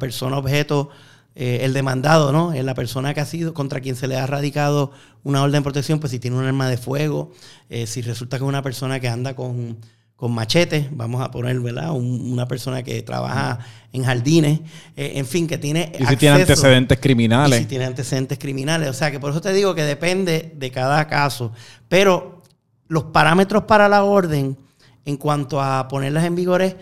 persona 0.00 0.38
objeto, 0.38 0.90
eh, 1.34 1.60
el 1.62 1.72
demandado, 1.72 2.32
¿no? 2.32 2.52
Es 2.52 2.64
la 2.64 2.74
persona 2.74 3.14
que 3.14 3.20
ha 3.20 3.26
sido, 3.26 3.54
contra 3.54 3.80
quien 3.80 3.96
se 3.96 4.08
le 4.08 4.16
ha 4.16 4.26
radicado 4.26 4.92
una 5.22 5.42
orden 5.42 5.60
de 5.60 5.62
protección, 5.62 6.00
pues 6.00 6.12
si 6.12 6.18
tiene 6.18 6.36
un 6.36 6.44
arma 6.44 6.68
de 6.68 6.76
fuego, 6.76 7.32
eh, 7.68 7.86
si 7.86 8.02
resulta 8.02 8.38
que 8.38 8.44
es 8.44 8.48
una 8.48 8.62
persona 8.62 9.00
que 9.00 9.08
anda 9.08 9.34
con 9.34 9.78
con 10.20 10.32
machete, 10.32 10.86
vamos 10.92 11.22
a 11.22 11.30
poner, 11.30 11.58
¿verdad? 11.60 11.92
una 11.92 12.46
persona 12.46 12.82
que 12.82 13.00
trabaja 13.00 13.58
en 13.90 14.04
jardines, 14.04 14.60
eh, 14.94 15.12
en 15.14 15.24
fin, 15.24 15.46
que 15.46 15.56
tiene... 15.56 15.90
Y 15.98 16.04
si 16.04 16.16
tiene 16.16 16.42
antecedentes 16.42 17.00
criminales. 17.00 17.58
Y 17.58 17.62
si 17.62 17.68
tiene 17.68 17.86
antecedentes 17.86 18.38
criminales. 18.38 18.90
O 18.90 18.92
sea, 18.92 19.10
que 19.10 19.18
por 19.18 19.30
eso 19.30 19.40
te 19.40 19.50
digo 19.54 19.74
que 19.74 19.82
depende 19.82 20.52
de 20.54 20.70
cada 20.70 21.06
caso. 21.06 21.52
Pero 21.88 22.42
los 22.86 23.04
parámetros 23.04 23.64
para 23.64 23.88
la 23.88 24.04
orden, 24.04 24.58
en 25.06 25.16
cuanto 25.16 25.58
a 25.58 25.88
ponerlas 25.88 26.26
en 26.26 26.34
vigor, 26.34 26.60
es 26.60 26.76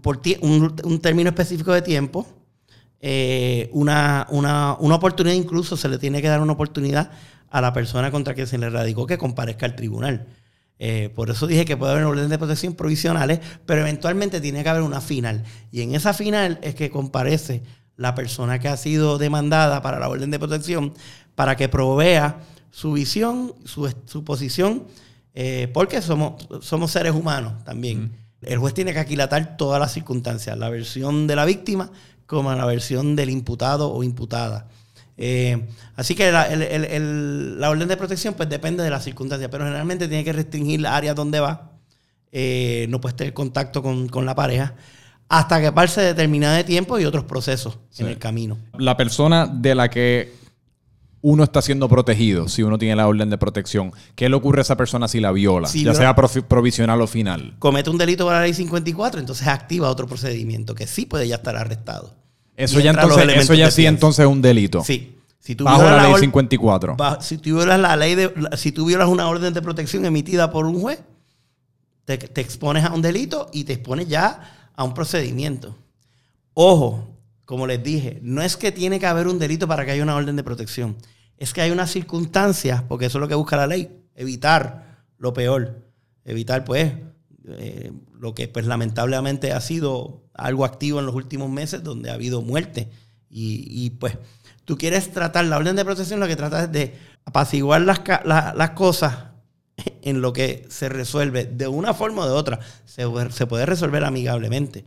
por 0.00 0.20
un, 0.42 0.76
un 0.84 1.00
término 1.00 1.28
específico 1.30 1.72
de 1.72 1.82
tiempo, 1.82 2.24
eh, 3.00 3.68
una, 3.72 4.28
una, 4.30 4.76
una 4.78 4.94
oportunidad, 4.94 5.34
incluso 5.34 5.76
se 5.76 5.88
le 5.88 5.98
tiene 5.98 6.22
que 6.22 6.28
dar 6.28 6.40
una 6.40 6.52
oportunidad 6.52 7.10
a 7.50 7.60
la 7.60 7.72
persona 7.72 8.12
contra 8.12 8.32
quien 8.34 8.46
se 8.46 8.58
le 8.58 8.70
radicó 8.70 9.08
que 9.08 9.18
comparezca 9.18 9.66
al 9.66 9.74
tribunal. 9.74 10.28
Eh, 10.78 11.10
por 11.14 11.30
eso 11.30 11.46
dije 11.46 11.64
que 11.64 11.76
puede 11.76 11.92
haber 11.92 12.04
orden 12.04 12.28
de 12.28 12.38
protección 12.38 12.74
provisionales, 12.74 13.40
pero 13.66 13.82
eventualmente 13.82 14.40
tiene 14.40 14.62
que 14.62 14.68
haber 14.68 14.82
una 14.82 15.00
final. 15.00 15.44
Y 15.70 15.82
en 15.82 15.94
esa 15.94 16.12
final 16.12 16.58
es 16.62 16.74
que 16.74 16.90
comparece 16.90 17.62
la 17.96 18.14
persona 18.14 18.58
que 18.58 18.68
ha 18.68 18.76
sido 18.76 19.18
demandada 19.18 19.82
para 19.82 19.98
la 19.98 20.08
orden 20.08 20.30
de 20.30 20.38
protección 20.38 20.94
para 21.34 21.56
que 21.56 21.68
provea 21.68 22.40
su 22.70 22.92
visión, 22.92 23.54
su, 23.64 24.24
posición, 24.24 24.84
eh, 25.34 25.70
porque 25.72 26.02
somos, 26.02 26.48
somos 26.60 26.90
seres 26.90 27.12
humanos 27.12 27.62
también. 27.64 28.12
El 28.40 28.58
juez 28.58 28.74
tiene 28.74 28.92
que 28.92 28.98
aquilatar 28.98 29.56
todas 29.56 29.78
las 29.78 29.92
circunstancias, 29.92 30.58
la 30.58 30.68
versión 30.68 31.26
de 31.26 31.36
la 31.36 31.44
víctima 31.44 31.90
como 32.26 32.52
la 32.54 32.64
versión 32.64 33.14
del 33.14 33.30
imputado 33.30 33.92
o 33.92 34.02
imputada. 34.02 34.68
Eh, 35.16 35.68
así 35.96 36.14
que 36.14 36.32
la, 36.32 37.70
orden 37.70 37.88
de 37.88 37.96
protección 37.96 38.34
pues 38.34 38.48
depende 38.48 38.82
de 38.82 38.90
las 38.90 39.04
circunstancias, 39.04 39.50
pero 39.50 39.64
generalmente 39.64 40.08
tiene 40.08 40.24
que 40.24 40.32
restringir 40.32 40.80
la 40.80 40.96
área 40.96 41.14
donde 41.14 41.40
va, 41.40 41.72
eh, 42.30 42.86
no 42.88 43.00
puede 43.00 43.14
tener 43.14 43.34
contacto 43.34 43.82
con, 43.82 44.26
la 44.26 44.34
pareja, 44.34 44.74
hasta 45.28 45.60
que 45.60 45.72
pase 45.72 46.00
determinado 46.00 46.64
tiempo 46.64 46.98
y 46.98 47.04
otros 47.04 47.24
procesos 47.24 47.78
en 47.98 48.06
el 48.06 48.18
camino. 48.18 48.58
La 48.78 48.96
persona 48.96 49.46
de 49.46 49.74
la 49.74 49.88
que 49.90 50.32
uno 51.22 51.44
está 51.44 51.62
siendo 51.62 51.88
protegido, 51.88 52.48
si 52.48 52.62
uno 52.62 52.78
tiene 52.78 52.96
la 52.96 53.06
orden 53.06 53.30
de 53.30 53.38
protección, 53.38 53.92
¿qué 54.16 54.28
le 54.28 54.34
ocurre 54.34 54.60
a 54.60 54.62
esa 54.62 54.76
persona 54.76 55.06
si 55.08 55.20
la 55.20 55.30
viola? 55.30 55.68
ya 55.72 55.94
sea 55.94 56.14
provisional 56.16 57.00
o 57.00 57.06
final. 57.06 57.54
Comete 57.58 57.90
un 57.90 57.98
delito 57.98 58.24
por 58.24 58.32
la 58.32 58.42
ley 58.42 58.52
54, 58.52 59.20
entonces 59.20 59.46
activa 59.46 59.88
otro 59.88 60.06
procedimiento 60.06 60.74
que 60.74 60.86
sí 60.86 61.06
puede 61.06 61.28
ya 61.28 61.36
estar 61.36 61.56
arrestado. 61.56 62.21
Eso 62.64 62.80
ya 62.80 62.90
entonces, 62.90 63.28
eso 63.36 63.54
ya 63.54 63.70
sí 63.70 63.86
entonces 63.86 64.24
es 64.24 64.30
un 64.30 64.42
delito. 64.42 64.82
Sí. 64.84 65.18
Si 65.38 65.56
tú 65.56 65.64
Bajo 65.64 65.82
la 65.82 66.04
ley 66.04 66.14
54. 66.20 66.96
si 67.20 67.36
tú 67.38 67.56
violas 67.56 67.80
la 67.80 67.96
ley 67.96 68.14
de, 68.14 68.32
si 68.56 68.70
tú 68.70 68.86
violas 68.86 69.08
una 69.08 69.28
orden 69.28 69.52
de 69.52 69.60
protección 69.60 70.04
emitida 70.04 70.52
por 70.52 70.66
un 70.66 70.80
juez, 70.80 71.00
te, 72.04 72.14
expones 72.40 72.84
a 72.84 72.92
un 72.92 73.02
delito 73.02 73.48
y 73.52 73.64
te 73.64 73.72
expones 73.72 74.06
ya 74.06 74.70
a 74.74 74.84
un 74.84 74.94
procedimiento. 74.94 75.76
Ojo, 76.54 77.08
como 77.44 77.66
les 77.66 77.82
dije, 77.82 78.20
no 78.22 78.40
es 78.40 78.56
que 78.56 78.70
tiene 78.70 79.00
que 79.00 79.06
haber 79.06 79.26
un 79.26 79.40
delito 79.40 79.66
para 79.66 79.84
que 79.84 79.90
haya 79.90 80.02
una 80.02 80.14
orden 80.14 80.36
de 80.36 80.44
protección. 80.44 80.96
Es 81.36 81.52
que 81.52 81.60
hay 81.60 81.72
unas 81.72 81.90
circunstancias, 81.90 82.82
porque 82.82 83.06
eso 83.06 83.18
es 83.18 83.20
lo 83.20 83.28
que 83.28 83.34
busca 83.34 83.56
la 83.56 83.66
ley, 83.66 83.90
evitar 84.14 85.02
lo 85.18 85.32
peor. 85.32 85.82
Evitar, 86.24 86.64
pues, 86.64 86.92
eh, 87.48 87.90
lo 88.22 88.36
que 88.36 88.46
pues 88.46 88.66
lamentablemente 88.66 89.52
ha 89.52 89.60
sido 89.60 90.22
algo 90.32 90.64
activo 90.64 91.00
en 91.00 91.06
los 91.06 91.14
últimos 91.16 91.50
meses, 91.50 91.82
donde 91.82 92.08
ha 92.08 92.14
habido 92.14 92.40
muerte. 92.40 92.88
Y, 93.28 93.90
pues 93.98 94.16
tú 94.64 94.78
quieres 94.78 95.10
tratar, 95.10 95.44
la 95.46 95.56
orden 95.56 95.74
de 95.74 95.84
protección 95.84 96.20
lo 96.20 96.28
que 96.28 96.36
trata 96.36 96.62
es 96.62 96.70
de 96.70 96.94
apaciguar 97.24 97.80
las, 97.80 98.00
las 98.24 98.70
cosas 98.70 99.16
en 100.02 100.20
lo 100.20 100.32
que 100.32 100.64
se 100.68 100.88
resuelve 100.88 101.46
de 101.46 101.66
una 101.66 101.94
forma 101.94 102.22
o 102.22 102.26
de 102.26 102.32
otra. 102.32 102.60
Se, 102.84 103.04
se 103.30 103.46
puede 103.48 103.66
resolver 103.66 104.04
amigablemente. 104.04 104.84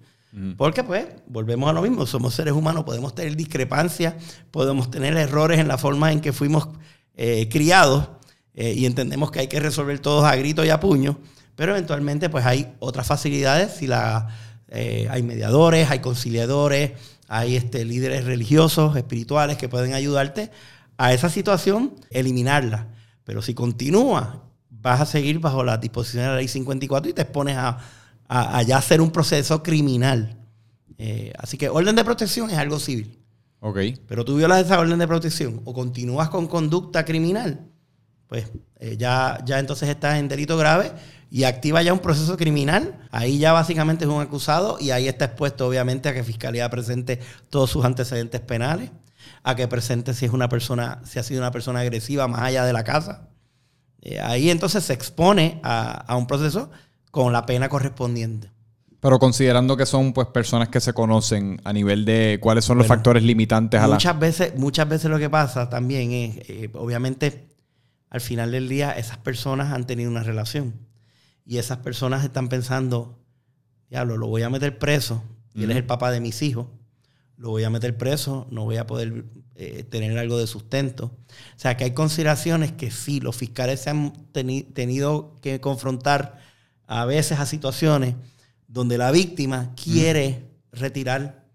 Porque 0.56 0.84
pues 0.84 1.06
volvemos 1.27 1.70
a 1.70 1.74
lo 1.74 1.82
mismo, 1.82 2.06
somos 2.06 2.34
seres 2.36 2.54
humanos, 2.54 2.86
podemos 2.86 3.15
tener 3.15 3.36
discrepancias, 3.36 4.15
podemos 4.51 4.92
tener 4.92 5.15
errores 5.18 5.60
en 5.60 5.68
la 5.68 5.77
forma 5.77 6.12
en 6.13 6.22
que 6.22 6.32
fuimos 6.32 6.70
eh, 7.15 7.50
criados 7.50 8.10
eh, 8.54 8.74
y 8.74 8.86
entendemos 8.86 9.32
que 9.32 9.39
hay 9.39 9.48
que 9.48 9.62
resolver 9.62 10.00
todos 10.00 10.25
a 10.25 10.36
grito 10.36 10.65
y 10.65 10.70
a 10.70 10.80
puño, 10.82 11.20
pero 11.55 11.71
eventualmente 11.71 12.29
pues 12.29 12.45
hay 12.45 12.74
otras 12.79 13.07
facilidades 13.07 13.74
si 13.74 13.88
la, 13.88 14.27
eh, 14.67 15.07
hay 15.09 15.24
mediadores, 15.24 15.89
hay 15.89 16.00
conciliadores, 16.00 16.91
hay 17.27 17.55
este, 17.55 17.85
líderes 17.85 18.25
religiosos, 18.25 18.95
espirituales 18.95 19.57
que 19.57 19.69
pueden 19.69 19.93
ayudarte 19.93 20.51
a 20.97 21.13
esa 21.13 21.29
situación, 21.29 21.93
eliminarla. 22.09 22.88
Pero 23.24 23.41
si 23.41 23.53
continúa, 23.53 24.43
vas 24.69 25.01
a 25.01 25.05
seguir 25.05 25.39
bajo 25.39 25.63
las 25.63 25.81
disposiciones 25.81 26.27
de 26.27 26.33
la 26.33 26.38
ley 26.38 26.47
54 26.47 27.09
y 27.09 27.13
te 27.13 27.21
expones 27.24 27.57
a, 27.57 27.79
a, 28.27 28.62
ya 28.63 28.77
hacer 28.77 29.01
un 29.01 29.12
proceso 29.12 29.63
criminal. 29.63 30.38
Eh, 30.97 31.33
así 31.38 31.57
que 31.57 31.69
orden 31.69 31.95
de 31.95 32.03
protección 32.03 32.50
es 32.50 32.57
algo 32.57 32.79
civil. 32.79 33.19
Ok. 33.59 33.79
Pero 34.07 34.24
tú 34.25 34.38
violas 34.38 34.65
esa 34.65 34.79
orden 34.79 35.00
de 35.00 35.07
protección 35.07 35.62
o 35.65 35.74
continúas 35.74 36.29
con 36.29 36.47
conducta 36.47 37.03
criminal, 37.03 37.67
pues 38.27 38.47
eh, 38.79 38.95
ya, 38.97 39.39
ya 39.45 39.59
entonces 39.59 39.89
estás 39.89 40.19
en 40.19 40.27
delito 40.27 40.57
grave 40.57 40.91
y 41.29 41.44
activa 41.44 41.82
ya 41.82 41.94
un 41.94 42.00
proceso 42.00 42.38
criminal, 42.38 43.08
ahí 43.12 43.38
ya 43.39 43.51
básicamente 43.51 44.05
es 44.05 44.10
un 44.10 44.22
acusado 44.22 44.77
y 44.79 44.91
ahí 44.91 45.08
está 45.08 45.25
expuesto 45.25 45.67
obviamente 45.67 46.10
a 46.10 46.13
que 46.13 46.24
Fiscalía 46.24 46.70
presente 46.70 47.20
todos 47.50 47.70
sus 47.70 47.84
antecedentes 47.86 48.41
penales, 48.41 48.91
a 49.44 49.55
que 49.55 49.67
presente 49.67 50.13
si 50.13 50.25
es 50.25 50.32
una 50.32 50.50
persona, 50.50 51.01
si 51.03 51.20
ha 51.20 51.24
sido 51.24 51.41
una 51.41 51.51
persona 51.51 51.79
agresiva 51.79 52.27
más 52.27 52.41
allá 52.41 52.65
de 52.65 52.74
la 52.74 52.84
casa. 52.84 53.29
Eh, 54.01 54.20
ahí 54.20 54.50
entonces 54.50 54.84
se 54.84 54.94
expone 54.94 55.60
a, 55.63 56.15
un 56.15 56.27
proceso 56.27 56.70
con 57.12 57.34
la 57.34 57.46
pena 57.46 57.70
correspondiente. 57.70 58.51
Pero 59.00 59.20
considerando 59.20 59.77
que 59.77 59.86
son 59.86 60.13
pues 60.13 60.27
personas 60.27 60.70
que 60.70 60.79
se 60.79 60.94
conocen 60.94 61.60
a 61.63 61.74
nivel 61.74 62.05
de 62.05 62.39
cuáles 62.41 62.65
son 62.65 62.77
los 62.77 62.88
factores 62.88 63.24
limitantes 63.24 63.79
a 63.79 63.88
muchas 63.88 64.17
veces 64.17 64.55
Muchas 64.55 64.89
veces 64.89 65.12
lo 65.12 65.20
que 65.20 65.29
pasa 65.29 65.70
también 65.70 66.12
es, 66.12 66.50
eh, 66.50 66.70
obviamente, 66.74 67.50
al 68.10 68.22
final 68.22 68.51
del 68.51 68.67
día 68.67 68.91
esas 68.91 69.17
personas 69.17 69.74
han 69.74 69.86
tenido 69.86 70.10
una 70.10 70.24
relación 70.24 70.85
y 71.46 71.58
esas 71.58 71.78
personas 71.78 72.24
están 72.24 72.50
pensando, 72.50 73.20
diablo, 73.90 74.18
lo 74.18 74.28
voy 74.28 74.42
a 74.42 74.50
meter 74.50 74.80
preso, 74.80 75.24
y 75.54 75.64
él 75.64 75.72
es 75.72 75.78
el 75.78 75.86
papá 75.86 76.12
de 76.12 76.20
mis 76.20 76.42
hijos, 76.42 76.68
lo 77.38 77.52
voy 77.52 77.64
a 77.64 77.70
meter 77.70 77.98
preso, 77.98 78.48
no 78.50 78.66
voy 78.66 78.78
a 78.78 78.88
poder 78.88 79.25
eh, 79.56 79.84
tener 79.84 80.18
algo 80.18 80.38
de 80.38 80.48
sustento. 80.48 81.06
O 81.06 81.60
sea, 81.60 81.78
que 81.78 81.84
hay 81.84 81.92
consideraciones 81.92 82.72
que 82.72 82.92
sí, 82.92 83.20
los 83.20 83.36
fiscales 83.36 83.82
se 83.82 83.90
han 83.90 84.14
tenido 84.34 85.36
que 85.42 85.62
confrontar 85.62 86.40
a 86.88 87.06
veces 87.06 87.40
a 87.40 87.46
situaciones 87.46 88.16
donde 88.68 88.98
la 88.98 89.12
víctima 89.12 89.74
quiere 89.82 90.44
retirar 90.72 91.46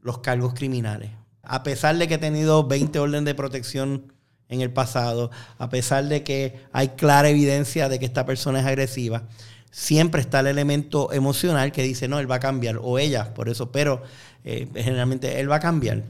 los 0.00 0.18
cargos 0.18 0.54
criminales. 0.54 1.10
A 1.42 1.62
pesar 1.62 1.96
de 1.96 2.08
que 2.08 2.14
ha 2.14 2.20
tenido 2.20 2.66
20 2.66 2.98
órdenes 2.98 3.24
de 3.24 3.34
protección 3.34 4.12
en 4.48 4.60
el 4.60 4.72
pasado, 4.72 5.30
a 5.58 5.68
pesar 5.68 6.04
de 6.06 6.22
que 6.22 6.60
hay 6.72 6.88
clara 6.90 7.28
evidencia 7.28 7.88
de 7.88 7.98
que 7.98 8.04
esta 8.04 8.24
persona 8.26 8.60
es 8.60 8.66
agresiva, 8.66 9.24
siempre 9.70 10.20
está 10.20 10.40
el 10.40 10.46
elemento 10.46 11.12
emocional 11.12 11.72
que 11.72 11.82
dice, 11.82 12.08
no, 12.08 12.18
él 12.18 12.30
va 12.30 12.36
a 12.36 12.40
cambiar, 12.40 12.78
o 12.80 12.98
ella, 12.98 13.34
por 13.34 13.48
eso, 13.48 13.70
pero 13.72 14.02
eh, 14.44 14.68
generalmente 14.74 15.40
él 15.40 15.50
va 15.50 15.56
a 15.56 15.60
cambiar. 15.60 16.04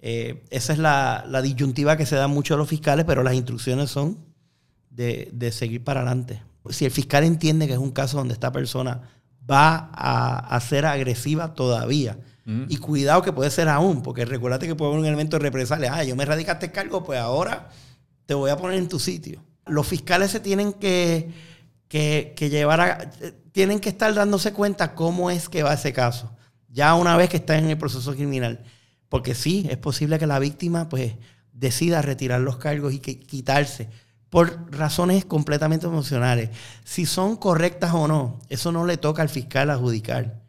Eh, 0.00 0.42
esa 0.50 0.72
es 0.74 0.78
la, 0.78 1.40
disyuntiva 1.42 1.96
que 1.96 2.06
se 2.06 2.16
da 2.16 2.28
mucho 2.28 2.54
a 2.54 2.56
los 2.56 2.68
fiscales, 2.68 3.04
pero 3.04 3.22
las 3.22 3.34
instrucciones 3.34 3.90
son 3.90 4.18
de, 4.90 5.50
seguir 5.50 5.82
para 5.82 6.00
adelante. 6.00 6.42
Si 6.70 6.84
el 6.84 6.90
fiscal 6.90 7.24
entiende 7.24 7.66
que 7.66 7.72
es 7.72 7.78
un 7.78 7.90
caso 7.90 8.18
donde 8.18 8.34
esta 8.34 8.52
persona 8.52 9.02
va 9.50 9.90
a, 9.92 10.60
ser 10.60 10.86
agresiva 10.86 11.54
todavía, 11.54 12.16
Mm. 12.44 12.64
Y 12.68 12.76
cuidado 12.76 13.22
que 13.22 13.32
puede 13.32 13.50
ser 13.50 13.68
aún, 13.68 14.02
porque 14.02 14.24
recuérdate 14.24 14.66
que 14.66 14.74
puede 14.74 14.90
haber 14.90 15.00
un 15.00 15.06
elemento 15.06 15.38
de 15.38 15.42
represalia. 15.42 15.94
Ah, 15.94 16.04
yo 16.04 16.14
me 16.14 16.24
radicaste 16.24 16.70
cargo, 16.70 17.02
pues 17.02 17.18
ahora 17.18 17.70
te 18.26 18.34
voy 18.34 18.50
a 18.50 18.56
poner 18.56 18.78
en 18.78 18.88
tu 18.88 18.98
sitio. 18.98 19.42
Los 19.66 19.86
fiscales 19.86 20.30
se 20.30 20.40
tienen 20.40 20.74
que, 20.74 21.32
que, 21.88 22.34
llevar 22.50 22.80
a... 22.80 23.10
Tienen 23.52 23.80
que 23.80 23.88
estar 23.88 24.12
dándose 24.12 24.52
cuenta 24.52 24.94
cómo 24.94 25.30
es 25.30 25.48
que 25.48 25.62
va 25.62 25.74
ese 25.74 25.92
caso, 25.92 26.36
ya 26.68 26.94
una 26.94 27.16
vez 27.16 27.30
que 27.30 27.36
está 27.36 27.56
en 27.56 27.70
el 27.70 27.78
proceso 27.78 28.14
criminal. 28.14 28.62
Porque 29.08 29.34
sí, 29.34 29.66
es 29.70 29.78
posible 29.78 30.18
que 30.18 30.26
la 30.26 30.38
víctima 30.38 30.88
pues 30.88 31.14
decida 31.52 32.02
retirar 32.02 32.40
los 32.40 32.56
cargos 32.56 32.92
y 32.92 32.98
que, 32.98 33.20
quitarse 33.20 33.88
por 34.34 34.66
razones 34.72 35.24
completamente 35.24 35.86
emocionales. 35.86 36.50
Si 36.82 37.06
son 37.06 37.36
correctas 37.36 37.94
o 37.94 38.08
no, 38.08 38.40
eso 38.48 38.72
no 38.72 38.84
le 38.84 38.96
toca 38.96 39.22
al 39.22 39.28
fiscal 39.28 39.70
adjudicar. 39.70 40.40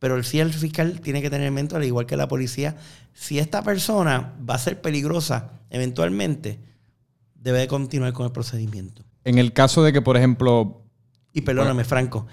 Pero 0.00 0.20
sí 0.24 0.40
el 0.40 0.52
fiscal 0.52 1.00
tiene 1.00 1.22
que 1.22 1.30
tener 1.30 1.46
en 1.46 1.54
mente, 1.54 1.76
al 1.76 1.84
igual 1.84 2.06
que 2.06 2.16
la 2.16 2.26
policía, 2.26 2.74
si 3.14 3.38
esta 3.38 3.62
persona 3.62 4.34
va 4.50 4.54
a 4.54 4.58
ser 4.58 4.80
peligrosa 4.80 5.52
eventualmente, 5.70 6.58
debe 7.36 7.60
de 7.60 7.68
continuar 7.68 8.12
con 8.14 8.26
el 8.26 8.32
procedimiento. 8.32 9.04
En 9.22 9.38
el 9.38 9.52
caso 9.52 9.84
de 9.84 9.92
que, 9.92 10.02
por 10.02 10.16
ejemplo... 10.16 10.82
Y 11.32 11.42
perdóname, 11.42 11.84
Franco, 11.84 12.26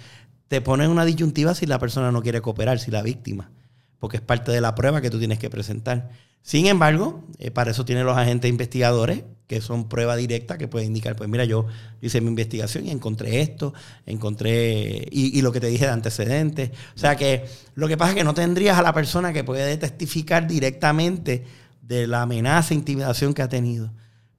te 0.48 0.62
ponen 0.62 0.90
una 0.90 1.06
disyuntiva 1.06 1.54
si 1.54 1.68
la 1.68 1.78
persona 1.78 2.12
no 2.12 2.24
quiere 2.24 2.42
cooperar, 2.42 2.80
si 2.80 2.90
la 2.90 3.04
víctima, 3.04 3.52
porque 4.00 4.18
es 4.18 4.24
parte 4.24 4.52
de 4.52 4.62
la 4.62 4.74
prueba 4.74 5.00
que 5.00 5.12
tú 5.12 5.20
tienes 5.20 5.38
que 5.38 5.52
presentar. 5.52 6.10
Sin 6.48 6.66
embargo, 6.68 7.26
eh, 7.40 7.52
para 7.52 7.72
eso 7.72 7.84
tienen 7.84 8.06
los 8.06 8.16
agentes 8.16 8.50
investigadores, 8.50 9.26
que 9.48 9.60
son 9.60 9.90
prueba 9.90 10.16
directa, 10.16 10.58
que 10.58 10.70
pueden 10.70 10.88
indicar, 10.88 11.14
pues 11.18 11.28
mira, 11.28 11.44
yo 11.44 11.66
hice 12.00 12.22
mi 12.22 12.30
investigación 12.30 12.86
y 12.86 12.92
encontré 12.92 13.42
esto, 13.42 13.74
encontré, 14.06 15.10
y, 15.12 15.42
lo 15.42 15.52
que 15.52 15.60
te 15.60 15.68
dije 15.68 15.84
de 15.84 15.92
antecedentes. 15.92 16.72
O 16.96 17.00
sea 17.00 17.18
que 17.18 17.44
lo 17.76 17.90
que 17.90 17.98
pasa 17.98 18.12
es 18.12 18.16
que 18.16 18.24
no 18.24 18.34
tendrías 18.34 18.78
a 18.78 18.82
la 18.82 18.94
persona 18.94 19.34
que 19.34 19.44
puede 19.44 19.76
testificar 19.76 20.48
directamente 20.48 21.44
de 21.82 22.08
la 22.08 22.22
amenaza, 22.22 22.74
e 22.74 22.78
intimidación 22.78 23.34
que 23.34 23.42
ha 23.42 23.50
tenido. 23.50 23.92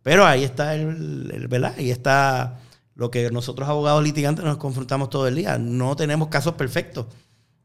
Pero 0.03 0.25
ahí 0.25 0.45
está 0.45 0.77
el, 0.77 1.47
¿verdad? 1.51 1.75
Ahí 1.77 1.91
está 1.91 2.59
lo 2.95 3.11
que 3.11 3.31
nosotros 3.31 3.69
abogados 3.69 4.03
litigantes 4.03 4.47
nos 4.47 4.57
confrontamos 4.57 5.11
todo 5.11 5.29
el 5.29 5.35
día. 5.35 5.59
No 5.59 5.95
tenemos 5.95 6.29
casos 6.29 6.55
perfectos 6.55 7.05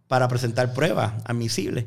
para 0.10 0.28
presentar 0.28 0.74
pruebas 0.74 1.14
admisibles. 1.24 1.86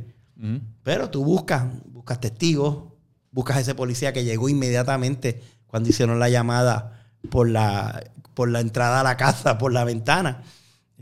Pero 0.82 1.10
tú 1.10 1.22
buscas, 1.22 1.64
buscas 2.06 2.20
testigos, 2.20 2.84
buscas 3.32 3.56
a 3.56 3.60
ese 3.62 3.74
policía 3.74 4.12
que 4.12 4.22
llegó 4.22 4.48
inmediatamente 4.48 5.42
cuando 5.66 5.88
hicieron 5.88 6.20
la 6.20 6.28
llamada 6.28 7.04
por 7.30 7.50
la, 7.50 8.12
por 8.32 8.48
la 8.48 8.60
entrada 8.60 9.00
a 9.00 9.02
la 9.02 9.16
casa, 9.16 9.58
por 9.58 9.72
la 9.72 9.82
ventana. 9.82 10.44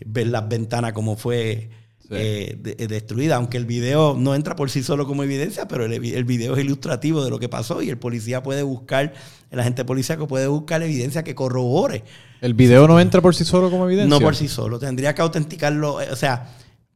Ver 0.06 0.28
las 0.28 0.49
ventanas 0.49 0.94
como 0.94 1.16
fue 1.16 1.68
eh, 2.08 2.56
destruida, 2.88 3.37
aunque 3.37 3.58
el 3.58 3.66
video 3.66 4.16
no 4.18 4.34
entra 4.34 4.56
por 4.56 4.70
sí 4.70 4.82
solo 4.82 5.06
como 5.06 5.23
evidencia, 5.23 5.68
pero 5.68 5.84
el, 5.84 5.92
el, 5.92 6.25
video 6.25 6.56
es 6.56 6.64
ilustrativo 6.64 7.23
de 7.23 7.28
lo 7.28 7.38
que 7.38 7.50
pasó 7.50 7.82
y 7.82 7.90
el 7.90 7.99
policía 7.99 8.42
puede 8.42 8.62
buscar, 8.62 9.12
el 9.50 9.61
agente 9.61 9.84
policíaco 9.84 10.26
puede 10.26 10.46
buscar 10.46 10.82
evidencia 10.82 11.23
que 11.23 11.34
corrobore. 11.34 12.02
¿El 12.40 12.54
video 12.54 12.88
no 12.88 12.99
entra 12.99 13.20
por 13.20 13.34
sí 13.34 13.44
solo 13.44 13.70
como 13.70 13.84
evidencia? 13.84 14.08
No 14.08 14.20
por 14.25 14.37
sí 14.37 14.49
solo, 14.49 14.78
tendría 14.78 15.14
que 15.14 15.20
autenticarlo, 15.20 16.00
eh, 16.00 16.08
o 16.11 16.16
sea, 16.16 16.49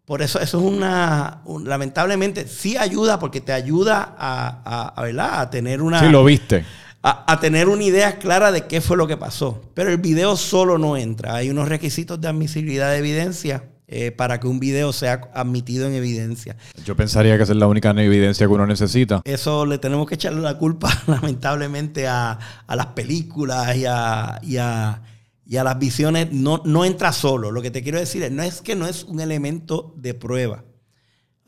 por 0.08 0.22
eso 0.22 0.40
eso 0.40 0.56
es 0.56 0.64
una, 0.64 1.42
lamentablemente, 1.64 2.48
sí 2.48 2.78
ayuda 2.78 3.18
porque 3.18 3.42
te 3.42 3.52
ayuda 3.52 4.14
a, 4.18 4.94
a, 4.96 5.40
a 5.40 5.50
tener 5.50 5.82
una... 5.82 6.00
Sí, 6.00 6.08
lo 6.08 6.24
viste. 6.24 6.64
A, 7.02 7.38
tener 7.40 7.68
una 7.68 7.84
idea 7.84 8.18
clara 8.18 8.50
de 8.50 8.66
qué 8.66 8.80
fue 8.80 8.96
lo 8.96 9.06
que 9.06 9.18
pasó. 9.18 9.62
Pero 9.74 9.90
el 9.90 9.98
video 9.98 10.34
solo 10.38 10.78
no 10.78 10.96
entra. 10.96 11.34
Hay 11.34 11.50
unos 11.50 11.68
requisitos 11.68 12.18
de 12.22 12.28
admisibilidad 12.28 12.90
de 12.90 12.98
evidencia 12.98 13.64
eh, 13.86 14.10
para 14.10 14.40
que 14.40 14.46
un 14.46 14.58
video 14.58 14.94
sea 14.94 15.28
admitido 15.34 15.86
en 15.86 15.92
evidencia. 15.92 16.56
Yo 16.86 16.96
pensaría 16.96 17.36
que 17.36 17.42
esa 17.42 17.52
es 17.52 17.58
la 17.58 17.66
única 17.66 17.90
evidencia 17.90 18.46
que 18.46 18.52
uno 18.52 18.66
necesita. 18.66 19.20
Eso 19.24 19.66
le 19.66 19.76
tenemos 19.76 20.08
que 20.08 20.14
echarle 20.14 20.40
la 20.40 20.56
culpa, 20.56 20.90
lamentablemente, 21.06 22.08
a, 22.08 22.38
las 22.66 22.86
películas 22.86 23.76
y 23.76 23.84
a 23.84 24.40
y 24.42 24.56
a 24.56 25.02
las 25.48 25.78
visiones 25.78 26.30
no, 26.30 26.62
no 26.64 26.84
entra 26.84 27.12
solo. 27.12 27.50
Lo 27.50 27.62
que 27.62 27.70
te 27.70 27.82
quiero 27.82 27.98
decir 27.98 28.22
es, 28.22 28.30
no 28.30 28.42
es 28.42 28.60
que 28.60 28.76
no 28.76 28.86
es 28.86 29.04
un 29.04 29.20
elemento 29.20 29.94
de 29.96 30.14
prueba. 30.14 30.64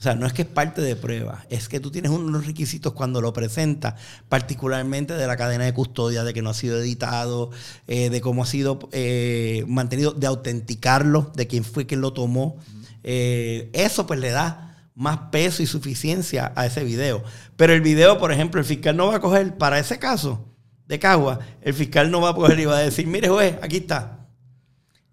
O 0.00 0.02
sea, 0.02 0.14
no 0.14 0.26
es 0.26 0.32
que 0.32 0.42
es 0.42 0.48
parte 0.48 0.80
de 0.80 0.96
prueba, 0.96 1.44
es 1.50 1.68
que 1.68 1.78
tú 1.78 1.90
tienes 1.90 2.10
unos 2.10 2.46
requisitos 2.46 2.94
cuando 2.94 3.20
lo 3.20 3.34
presentas, 3.34 4.00
particularmente 4.30 5.12
de 5.12 5.26
la 5.26 5.36
cadena 5.36 5.66
de 5.66 5.74
custodia, 5.74 6.24
de 6.24 6.32
que 6.32 6.40
no 6.40 6.48
ha 6.48 6.54
sido 6.54 6.80
editado, 6.80 7.50
eh, 7.86 8.08
de 8.08 8.22
cómo 8.22 8.42
ha 8.44 8.46
sido 8.46 8.78
eh, 8.92 9.62
mantenido, 9.68 10.12
de 10.12 10.26
autenticarlo, 10.26 11.30
de 11.34 11.46
quién 11.46 11.64
fue 11.64 11.84
quien 11.84 12.00
lo 12.00 12.14
tomó. 12.14 12.56
Eh, 13.02 13.68
eso 13.74 14.06
pues 14.06 14.20
le 14.20 14.30
da 14.30 14.88
más 14.94 15.18
peso 15.30 15.62
y 15.62 15.66
suficiencia 15.66 16.50
a 16.56 16.64
ese 16.64 16.82
video. 16.82 17.22
Pero 17.58 17.74
el 17.74 17.82
video, 17.82 18.16
por 18.16 18.32
ejemplo, 18.32 18.58
el 18.58 18.66
fiscal 18.66 18.96
no 18.96 19.08
va 19.08 19.16
a 19.16 19.20
coger 19.20 19.58
para 19.58 19.78
ese 19.78 19.98
caso 19.98 20.49
de 20.90 20.98
Cagua, 20.98 21.38
el 21.62 21.72
fiscal 21.72 22.10
no 22.10 22.20
va 22.20 22.30
a 22.30 22.34
poder 22.34 22.58
y 22.58 22.64
va 22.64 22.78
a 22.78 22.80
decir, 22.80 23.06
mire 23.06 23.28
juez, 23.28 23.56
aquí 23.62 23.76
está. 23.76 24.26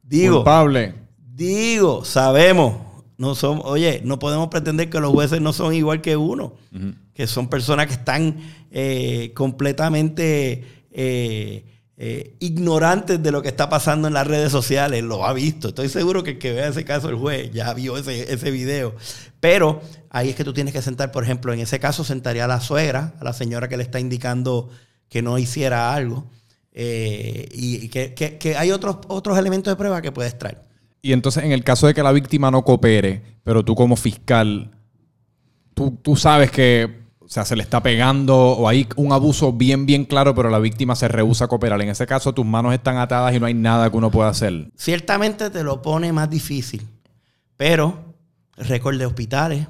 Digo, 0.02 0.38
culpable. 0.38 0.96
Digo, 1.36 2.04
sabemos, 2.04 2.78
no 3.20 3.36
son, 3.36 3.62
oye, 3.63 4.02
no 4.04 4.18
podemos 4.18 4.48
pretender 4.48 4.90
que 4.90 5.00
los 5.00 5.12
jueces 5.12 5.40
no 5.40 5.54
son 5.54 5.76
igual 5.76 6.02
que 6.02 6.18
uno, 6.18 6.56
que 7.13 7.28
son 7.28 7.48
personas 7.48 7.86
que 7.86 7.94
están 7.94 8.38
eh, 8.72 9.34
completamente 9.36 10.66
eh, 10.90 11.63
eh, 11.96 12.36
ignorantes 12.40 13.22
de 13.22 13.32
lo 13.32 13.44
que 13.44 13.50
está 13.50 13.70
pasando 13.70 14.08
en 14.08 14.16
las 14.16 14.26
redes 14.26 14.52
sociales, 14.52 15.04
lo 15.04 15.28
ha 15.28 15.34
visto. 15.34 15.68
Estoy 15.68 15.90
seguro 15.90 16.24
que 16.24 16.32
el 16.32 16.40
que 16.40 16.54
vea 16.54 16.70
ese 16.70 16.86
caso, 16.86 17.08
el 17.10 17.18
juez, 17.18 17.52
ya 17.54 17.72
vio 17.76 18.00
ese, 18.00 18.34
ese 18.34 18.50
video. 18.50 18.96
Pero 19.40 19.82
ahí 20.10 20.30
es 20.30 20.36
que 20.36 20.44
tú 20.44 20.54
tienes 20.54 20.74
que 20.74 20.82
sentar, 20.82 21.12
por 21.12 21.24
ejemplo, 21.24 21.54
en 21.54 21.60
ese 21.60 21.80
caso 21.80 22.04
sentaría 22.04 22.46
a 22.46 22.48
la 22.48 22.62
suegra, 22.62 23.13
a 23.20 23.24
la 23.24 23.34
señora 23.34 23.68
que 23.68 23.78
le 23.78 23.84
está 23.84 24.00
indicando 24.00 24.72
que 25.10 25.22
no 25.22 25.38
hiciera 25.38 25.93
algo. 25.93 26.30
Eh, 26.72 27.50
y 27.54 27.89
que, 27.89 28.56
hay 28.58 28.72
otros, 28.72 28.98
otros 29.08 29.38
elementos 29.38 29.72
de 29.72 29.76
prueba 29.76 30.02
que 30.02 30.12
puedes 30.12 30.38
traer. 30.38 30.62
Y 31.02 31.13
entonces, 31.13 31.43
en 31.43 31.52
el 31.52 31.63
caso 31.63 31.88
de 31.88 31.93
que 31.93 32.04
la 32.04 32.12
víctima 32.12 32.52
no 32.52 32.63
coopere, 32.63 33.22
pero 33.43 33.63
tú 33.63 33.76
como 33.76 33.96
fiscal, 33.96 34.72
tú, 35.74 35.98
tú 36.02 36.15
sabes 36.15 36.52
que 36.52 37.08
o 37.28 37.30
sea, 37.30 37.43
se 37.43 37.58
le 37.58 37.63
está 37.63 37.84
pegando 37.84 38.38
o 38.38 38.70
hay 38.70 38.88
un 38.96 39.12
abuso 39.12 39.52
bien, 39.52 39.86
bien 39.86 40.06
claro, 40.06 40.34
pero 40.34 40.50
la 40.50 40.60
víctima 40.60 40.96
se 40.96 41.10
rehúsa 41.10 41.46
a 41.46 41.48
cooperar. 41.50 41.82
En 41.82 41.89
ese 41.89 42.08
caso, 42.08 42.34
tus 42.34 42.46
manos 42.46 42.74
están 42.74 42.96
atadas 42.98 43.36
y 43.36 43.39
no 43.39 43.46
hay 43.46 43.54
nada 43.54 43.89
que 43.91 43.98
uno 43.98 44.10
pueda 44.10 44.30
hacer. 44.30 44.72
Ciertamente 44.78 45.50
te 45.50 45.62
lo 45.62 45.82
pone 45.82 46.13
más 46.13 46.30
difícil, 46.30 46.88
pero 47.58 48.15
récord 48.56 48.98
de 48.98 49.06
hospitales, 49.06 49.67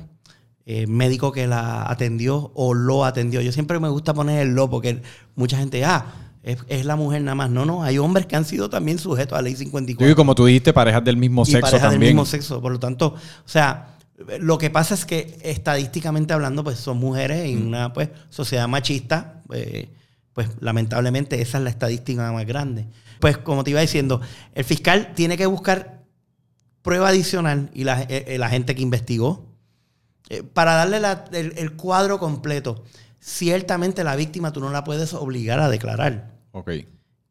eh, 0.70 0.86
médico 0.86 1.32
que 1.32 1.48
la 1.48 1.90
atendió 1.90 2.52
o 2.54 2.74
lo 2.74 3.06
atendió. 3.06 3.40
Yo 3.40 3.54
siempre 3.54 3.80
me 3.80 3.88
gusta 3.88 4.14
poner 4.14 4.42
el 4.42 4.54
lo 4.54 4.70
porque 4.70 5.02
mucha 5.34 5.58
gente, 5.58 5.86
ah, 5.86 6.14
es, 6.44 6.84
la 6.84 6.98
mujer 6.98 7.22
nada 7.22 7.36
más. 7.36 7.50
No, 7.50 7.66
no, 7.66 7.84
hay 7.84 7.98
hombres 7.98 8.26
que 8.26 8.36
han 8.36 8.44
sido 8.44 8.70
también 8.70 9.00
sujetos 9.00 9.32
a 9.32 9.42
la 9.42 9.44
ley 9.44 9.56
54. 9.56 10.12
Y 10.12 10.14
como 10.14 10.36
tú 10.36 10.44
dijiste, 10.44 10.74
parejas 10.74 11.06
del 11.06 11.16
mismo 11.16 11.46
sexo 11.46 11.62
parejas 11.62 11.92
del 11.92 12.02
mismo 12.02 12.26
sexo. 12.26 12.62
Por 12.62 12.74
lo 12.74 12.80
tanto, 12.80 13.16
o 13.16 13.48
sea, 13.50 13.96
lo 14.42 14.58
que 14.58 14.70
pasa 14.70 14.94
es 14.94 15.06
que 15.06 15.38
estadísticamente 15.42 16.34
hablando, 16.34 16.66
pues 16.66 16.78
son 16.78 16.98
mujeres 16.98 17.46
en 17.46 17.64
mm. 17.64 17.68
una 17.68 17.94
pues, 17.94 18.10
sociedad 18.30 18.68
machista. 18.68 19.42
Eh, 19.54 19.88
pues 20.34 20.50
lamentablemente 20.60 21.42
esa 21.42 21.60
es 21.60 21.64
la 21.64 21.70
estadística 21.70 22.30
más 22.34 22.46
grande. 22.46 22.88
Pues 23.22 23.38
como 23.38 23.64
te 23.64 23.72
iba 23.72 23.80
diciendo, 23.80 24.20
el 24.54 24.66
fiscal 24.66 25.14
tiene 25.16 25.38
que 25.38 25.46
buscar 25.46 26.04
prueba 26.82 27.08
adicional 27.08 27.72
y 27.74 27.86
la, 27.86 28.02
eh, 28.02 28.36
la 28.38 28.50
gente 28.50 28.76
que 28.76 28.82
investigó 28.82 29.47
eh, 30.30 30.44
para 30.44 30.74
darle 30.76 31.00
el, 31.32 31.74
cuadro 31.74 32.20
completo, 32.20 32.84
ciertamente 33.20 34.04
la 34.04 34.16
víctima 34.16 34.52
tú 34.52 34.60
no 34.60 34.70
la 34.70 34.84
puedes 34.84 35.14
obligar 35.14 35.60
a 35.60 35.70
declarar. 35.70 36.32
Ok. 36.52 36.72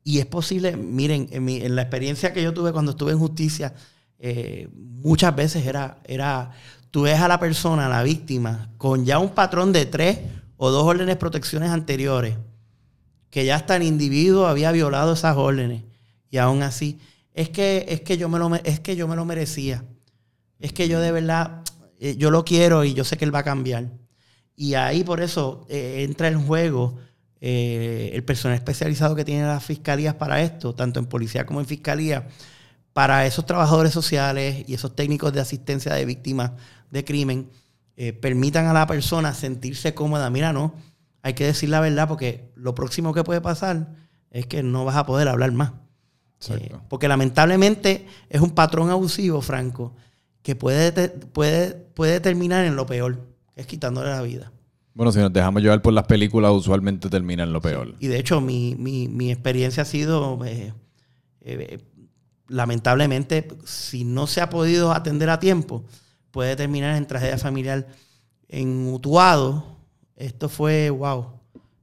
Y 0.03 0.19
es 0.19 0.27
posible, 0.27 0.77
miren, 0.77 1.29
en, 1.31 1.75
la 1.75 1.83
experiencia 1.83 2.33
que 2.33 2.43
yo 2.43 2.55
tuve 2.55 2.73
cuando 2.73 2.93
estuve 2.93 3.13
en 3.13 3.19
justicia, 3.19 3.75
eh, 4.19 4.69
muchas 4.73 5.35
veces 5.35 5.67
era, 5.67 5.99
era, 6.05 6.53
tú 6.91 7.03
ves 7.03 7.21
a 7.21 7.29
la 7.29 7.41
persona, 7.41 7.87
a 7.87 7.89
la 7.89 8.03
víctima, 8.03 8.71
con 8.79 9.05
ya 9.05 9.19
un 9.19 9.31
patrón 9.31 9.73
de 9.73 9.85
tres 9.85 10.21
o 10.57 10.71
dos 10.71 10.85
órdenes 10.85 11.15
de 11.15 11.17
protecciones 11.17 11.71
anteriores, 11.71 12.37
que 13.31 13.45
ya 13.45 13.57
hasta 13.57 13.77
el 13.77 13.83
individuo 13.83 14.47
había 14.47 14.73
violado 14.73 15.13
esas 15.13 15.37
órdenes, 15.37 15.83
y 16.31 16.39
aún 16.39 16.63
así, 16.63 16.99
es 17.35 17.51
que, 17.51 17.85
es 17.89 18.01
que, 18.01 18.17
yo, 18.17 18.29
me 18.31 18.39
lo, 18.39 18.55
es 18.55 18.81
que 18.81 18.97
yo 18.97 19.07
me 19.07 19.17
lo 19.17 19.27
merecía. 19.27 19.85
Es 20.59 20.73
que 20.73 20.89
yo 20.89 21.01
de 21.01 21.13
verdad, 21.13 21.63
eh, 22.01 22.17
yo 22.17 22.31
lo 22.31 22.45
quiero 22.45 22.85
y 22.85 22.95
yo 22.95 23.05
sé 23.05 23.17
que 23.17 23.25
él 23.25 23.35
va 23.35 23.41
a 23.41 23.45
cambiar. 23.45 23.91
Y 24.57 24.75
ahí 24.75 25.05
por 25.05 25.21
eso 25.21 25.67
eh, 25.69 26.05
entra 26.09 26.29
en 26.29 26.45
juego 26.47 26.99
eh, 27.41 28.11
el 28.15 28.25
personal 28.25 28.57
especializado 28.57 29.15
que 29.15 29.25
tienen 29.25 29.47
las 29.47 29.65
fiscalías 29.65 30.15
para 30.15 30.43
esto, 30.43 30.75
tanto 30.75 31.01
en 31.01 31.07
policía 31.07 31.47
como 31.47 31.61
en 31.61 31.67
fiscalía, 31.67 32.29
para 32.93 33.27
esos 33.27 33.45
trabajadores 33.45 33.93
sociales 33.93 34.65
y 34.67 34.75
esos 34.75 34.97
técnicos 34.97 35.33
de 35.33 35.41
asistencia 35.41 35.93
de 35.95 36.05
víctimas 36.05 36.53
de 36.91 37.05
crimen, 37.05 37.51
permitan 38.21 38.67
a 38.67 38.75
la 38.75 38.87
persona 38.87 39.33
sentirse 39.33 39.95
cómoda. 39.95 40.29
Mira, 40.29 40.53
no, 40.53 40.75
hay 41.23 41.33
que 41.33 41.47
decir 41.47 41.71
la 41.71 41.81
verdad 41.81 42.07
porque 42.07 42.53
lo 42.55 42.75
próximo 42.75 43.15
que 43.15 43.25
puede 43.25 43.41
pasar 43.41 43.89
es 44.31 44.47
que 44.47 44.63
no 44.63 44.85
vas 44.85 44.97
a 44.97 45.07
poder 45.07 45.29
hablar 45.29 45.51
más. 45.53 45.73
porque 46.89 47.09
lamentablemente 47.09 48.07
es 48.29 48.41
un 48.43 48.51
patrón 48.51 48.91
abusivo, 48.91 49.41
Franco, 49.41 49.95
que 50.47 50.55
puede, 50.55 51.09
puede, 51.09 51.75
puede 51.75 52.21
terminar 52.21 52.65
en 52.67 52.77
lo 52.77 52.87
peor, 52.87 53.19
que 53.53 53.63
es 53.63 53.67
quitándole 53.67 54.11
la 54.11 54.23
vida. 54.23 54.53
Bueno, 54.95 55.11
si 55.11 55.19
nos 55.19 55.33
dejamos 55.33 55.61
llevar 55.61 55.83
por 55.83 55.93
las 55.93 56.07
películas, 56.07 56.53
usualmente 56.53 57.11
termina 57.11 57.43
en 57.43 57.53
lo 57.53 57.61
peor. 57.61 57.97
Y 57.99 58.07
de 58.07 58.17
hecho, 58.17 58.41
mi, 58.41 59.29
experiencia 59.29 59.83
ha 59.83 59.87
sido, 59.87 60.39
eh, 60.45 60.73
eh, 61.41 61.81
lamentablemente, 62.47 63.49
si 63.65 64.05
no 64.05 64.29
se 64.29 64.41
ha 64.41 64.49
podido 64.49 64.93
atender 64.93 65.31
a 65.31 65.41
tiempo, 65.41 65.85
puede 66.31 66.55
terminar 66.55 66.95
en 66.95 67.09
tragedia 67.09 67.39
familiar. 67.39 67.89
En 68.47 68.87
Utuado, 68.87 69.79
esto 70.15 70.49
fue, 70.49 70.91
wow, 70.91 71.27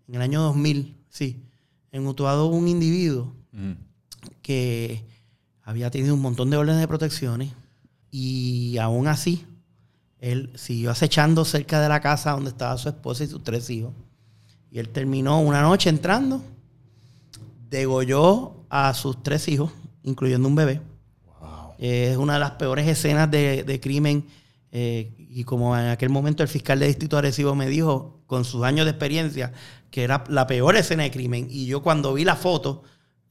en 0.07 0.15
el 0.15 0.21
año 0.21 0.41
2000, 0.41 0.95
sí, 1.09 1.43
en 1.91 2.07
Utuado 2.07 2.45
un 2.45 2.69
individuo 2.69 3.35
que 4.41 5.03
había 5.63 5.91
tenido 5.91 6.13
un 6.13 6.21
montón 6.21 6.49
de 6.49 6.55
órdenes 6.55 6.79
de 6.79 6.87
protecciones 6.87 7.51
y 8.15 8.77
aún 8.77 9.07
así 9.07 9.43
él 10.19 10.51
siguió 10.53 10.91
acechando 10.91 11.43
cerca 11.45 11.81
de 11.81 11.89
la 11.89 11.99
casa 11.99 12.33
donde 12.33 12.51
estaba 12.51 12.77
su 12.77 12.87
esposa 12.87 13.23
y 13.23 13.27
sus 13.27 13.43
tres 13.43 13.67
hijos. 13.71 13.91
Y 14.69 14.77
él 14.77 14.89
terminó 14.89 15.41
una 15.41 15.63
noche 15.63 15.89
entrando, 15.89 16.43
degolló 17.71 18.53
a 18.69 18.93
sus 18.93 19.23
tres 19.23 19.47
hijos, 19.47 19.71
incluyendo 20.03 20.47
un 20.47 20.53
bebé. 20.53 20.79
Es 21.79 22.15
una 22.15 22.33
de 22.33 22.39
las 22.39 22.51
peores 22.51 22.87
escenas 22.87 23.31
de, 23.31 23.79
crimen. 23.81 24.27
Eh, 24.71 25.11
y 25.17 25.43
como 25.43 25.75
en 25.75 25.87
aquel 25.87 26.09
momento 26.09 26.43
el 26.43 26.49
fiscal 26.49 26.77
de 26.79 26.85
distrito 26.85 27.17
Arecibo 27.17 27.55
me 27.55 27.67
dijo, 27.67 28.21
con 28.27 28.45
sus 28.45 28.63
años 28.63 28.85
de 28.85 28.91
experiencia, 28.91 29.53
que 29.89 30.03
era 30.03 30.23
la 30.29 30.45
peor 30.45 30.75
escena 30.75 31.01
de 31.01 31.09
crimen. 31.09 31.47
Y 31.49 31.65
yo 31.65 31.81
cuando 31.81 32.13
vi 32.13 32.25
la 32.25 32.35
foto, 32.35 32.83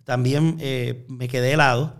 también 0.03 0.57
eh, 0.59 1.07
me 1.09 1.29
quedé 1.29 1.53
helado. 1.53 1.95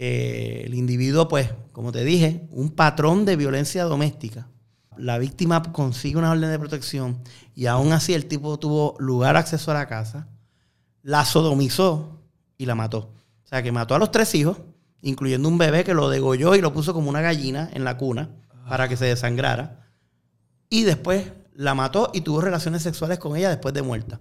Eh, 0.00 0.62
el 0.64 0.74
individuo, 0.74 1.26
pues, 1.26 1.52
como 1.72 1.90
te 1.90 2.04
dije, 2.04 2.46
un 2.52 2.70
patrón 2.70 3.24
de 3.24 3.34
violencia 3.34 3.82
doméstica. 3.82 4.48
La 4.96 5.18
víctima 5.18 5.60
consigue 5.72 6.16
una 6.16 6.30
orden 6.30 6.50
de 6.50 6.58
protección 6.58 7.18
y 7.54 7.66
aún 7.66 7.92
así 7.92 8.14
el 8.14 8.26
tipo 8.26 8.60
tuvo 8.60 8.94
lugar 9.00 9.36
acceso 9.36 9.72
a 9.72 9.74
la 9.74 9.88
casa, 9.88 10.28
la 11.02 11.24
sodomizó 11.24 12.22
y 12.56 12.66
la 12.66 12.76
mató. 12.76 13.12
O 13.44 13.48
sea, 13.48 13.60
que 13.60 13.72
mató 13.72 13.96
a 13.96 13.98
los 13.98 14.12
tres 14.12 14.34
hijos, 14.36 14.60
incluyendo 15.02 15.48
un 15.48 15.58
bebé 15.58 15.82
que 15.82 15.94
lo 15.94 16.08
degolló 16.08 16.54
y 16.54 16.60
lo 16.60 16.72
puso 16.72 16.94
como 16.94 17.10
una 17.10 17.20
gallina 17.20 17.68
en 17.72 17.82
la 17.82 17.96
cuna 17.96 18.30
para 18.68 18.88
que 18.88 18.96
se 18.96 19.06
desangrara. 19.06 19.90
Y 20.70 20.84
después 20.84 21.32
la 21.54 21.74
mató 21.74 22.12
y 22.14 22.20
tuvo 22.20 22.40
relaciones 22.40 22.82
sexuales 22.82 23.18
con 23.18 23.36
ella 23.36 23.48
después 23.48 23.74
de 23.74 23.82
muerta. 23.82 24.20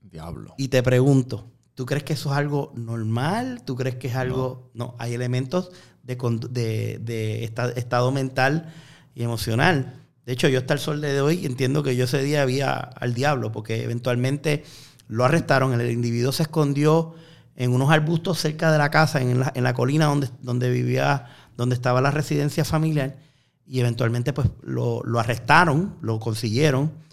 Diablo. 0.00 0.54
Y 0.58 0.66
te 0.66 0.82
pregunto, 0.82 1.52
¿Tú 1.76 1.84
crees 1.84 2.04
que 2.04 2.14
eso 2.14 2.32
es 2.32 2.38
algo 2.38 2.72
normal? 2.74 3.62
¿Tú 3.62 3.76
crees 3.76 3.96
que 3.96 4.08
es 4.08 4.16
algo.? 4.16 4.70
No, 4.72 4.96
hay 4.98 5.12
elementos 5.12 5.70
de, 6.02 7.52
estado 7.76 8.10
mental 8.12 8.72
y 9.14 9.22
emocional. 9.22 10.00
De 10.24 10.32
hecho, 10.32 10.48
yo 10.48 10.58
hasta 10.58 10.72
el 10.72 10.80
sol 10.80 11.02
de 11.02 11.20
hoy 11.20 11.44
entiendo 11.44 11.82
que 11.82 11.94
yo 11.94 12.04
ese 12.04 12.22
día 12.22 12.40
había 12.40 12.72
al 12.76 13.12
diablo, 13.12 13.52
porque 13.52 13.84
eventualmente 13.84 14.64
lo 15.06 15.26
arrestaron. 15.26 15.78
El 15.78 15.90
individuo 15.90 16.32
se 16.32 16.44
escondió 16.44 17.14
en 17.56 17.74
unos 17.74 17.90
arbustos 17.90 18.38
cerca 18.38 18.72
de 18.72 18.78
la 18.78 18.90
casa, 18.90 19.20
en 19.20 19.38
la, 19.38 19.74
colina 19.74 20.06
donde, 20.06 20.30
donde 20.40 20.70
vivía, 20.70 21.26
donde 21.58 21.74
estaba 21.74 22.00
la 22.00 22.10
residencia 22.10 22.64
familiar. 22.64 23.18
Y 23.66 23.80
eventualmente, 23.80 24.32
pues 24.32 24.48
lo, 24.62 25.02
lo 25.04 25.20
arrestaron, 25.20 25.96
lo 26.00 26.20
consiguieron 26.20 27.04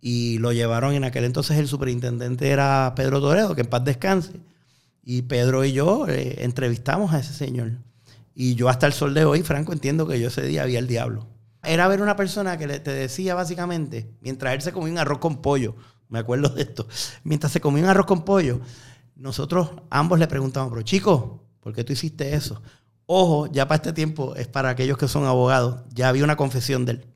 y 0.00 0.38
lo 0.38 0.52
llevaron 0.52 0.94
en 0.94 1.04
aquel 1.04 1.24
entonces 1.24 1.58
el 1.58 1.68
superintendente 1.68 2.48
era 2.50 2.92
Pedro 2.94 3.20
Toredo, 3.20 3.54
que 3.54 3.62
en 3.62 3.66
paz 3.66 3.84
descanse. 3.84 4.32
Y 5.02 5.22
Pedro 5.22 5.64
y 5.64 5.72
yo 5.72 6.06
eh, 6.06 6.44
entrevistamos 6.44 7.12
a 7.12 7.18
ese 7.18 7.32
señor. 7.32 7.72
Y 8.34 8.54
yo 8.54 8.68
hasta 8.68 8.86
el 8.86 8.92
sol 8.92 9.14
de 9.14 9.24
hoy, 9.24 9.42
Franco, 9.42 9.72
entiendo 9.72 10.06
que 10.06 10.20
yo 10.20 10.28
ese 10.28 10.42
día 10.42 10.62
había 10.62 10.78
el 10.78 10.86
diablo. 10.86 11.26
Era 11.64 11.88
ver 11.88 12.00
una 12.00 12.14
persona 12.14 12.56
que 12.56 12.66
te 12.78 12.92
decía 12.92 13.34
básicamente, 13.34 14.08
mientras 14.20 14.54
él 14.54 14.62
se 14.62 14.72
comía 14.72 14.92
un 14.92 14.98
arroz 14.98 15.18
con 15.18 15.42
pollo, 15.42 15.74
me 16.08 16.20
acuerdo 16.20 16.50
de 16.50 16.62
esto, 16.62 16.86
mientras 17.24 17.52
se 17.52 17.60
comía 17.60 17.82
un 17.82 17.90
arroz 17.90 18.06
con 18.06 18.24
pollo, 18.24 18.60
nosotros 19.16 19.70
ambos 19.90 20.20
le 20.20 20.28
preguntamos, 20.28 20.70
pero 20.70 20.82
chico, 20.82 21.42
¿por 21.60 21.74
qué 21.74 21.82
tú 21.82 21.92
hiciste 21.92 22.34
eso? 22.34 22.62
Ojo, 23.06 23.48
ya 23.48 23.66
para 23.66 23.76
este 23.76 23.92
tiempo, 23.92 24.36
es 24.36 24.46
para 24.46 24.68
aquellos 24.68 24.98
que 24.98 25.08
son 25.08 25.24
abogados, 25.24 25.80
ya 25.92 26.08
había 26.08 26.22
una 26.22 26.36
confesión 26.36 26.84
de 26.84 26.92
él 26.92 27.06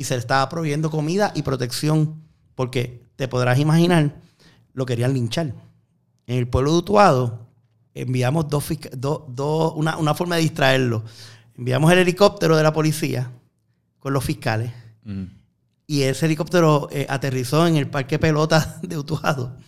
y 0.00 0.04
se 0.04 0.14
le 0.14 0.20
estaba 0.20 0.48
proveyendo 0.48 0.90
comida 0.90 1.30
y 1.34 1.42
protección, 1.42 2.22
porque 2.54 3.02
te 3.16 3.28
podrás 3.28 3.58
imaginar, 3.58 4.16
lo 4.72 4.86
querían 4.86 5.12
linchar. 5.12 5.52
En 6.26 6.38
el 6.38 6.48
pueblo 6.48 6.72
de 6.72 6.78
Utuado 6.78 7.46
enviamos 7.92 8.48
dos, 8.48 8.64
dos, 8.96 9.72
una, 9.76 10.14
forma 10.14 10.36
de 10.36 10.40
distraerlo. 10.40 11.04
Enviamos 11.54 11.92
el 11.92 11.98
helicóptero 11.98 12.56
de 12.56 12.62
la 12.62 12.72
policía 12.72 13.30
con 13.98 14.14
los 14.14 14.24
fiscales. 14.24 14.72
Mm. 15.04 15.24
Y 15.86 16.04
ese 16.04 16.24
helicóptero 16.24 16.88
eh, 16.90 17.06
aterrizó 17.06 17.66
en 17.66 17.76
el 17.76 17.86
parque 17.86 18.18
pelota 18.18 18.78
de 18.82 18.96
Utuado. 18.96 19.58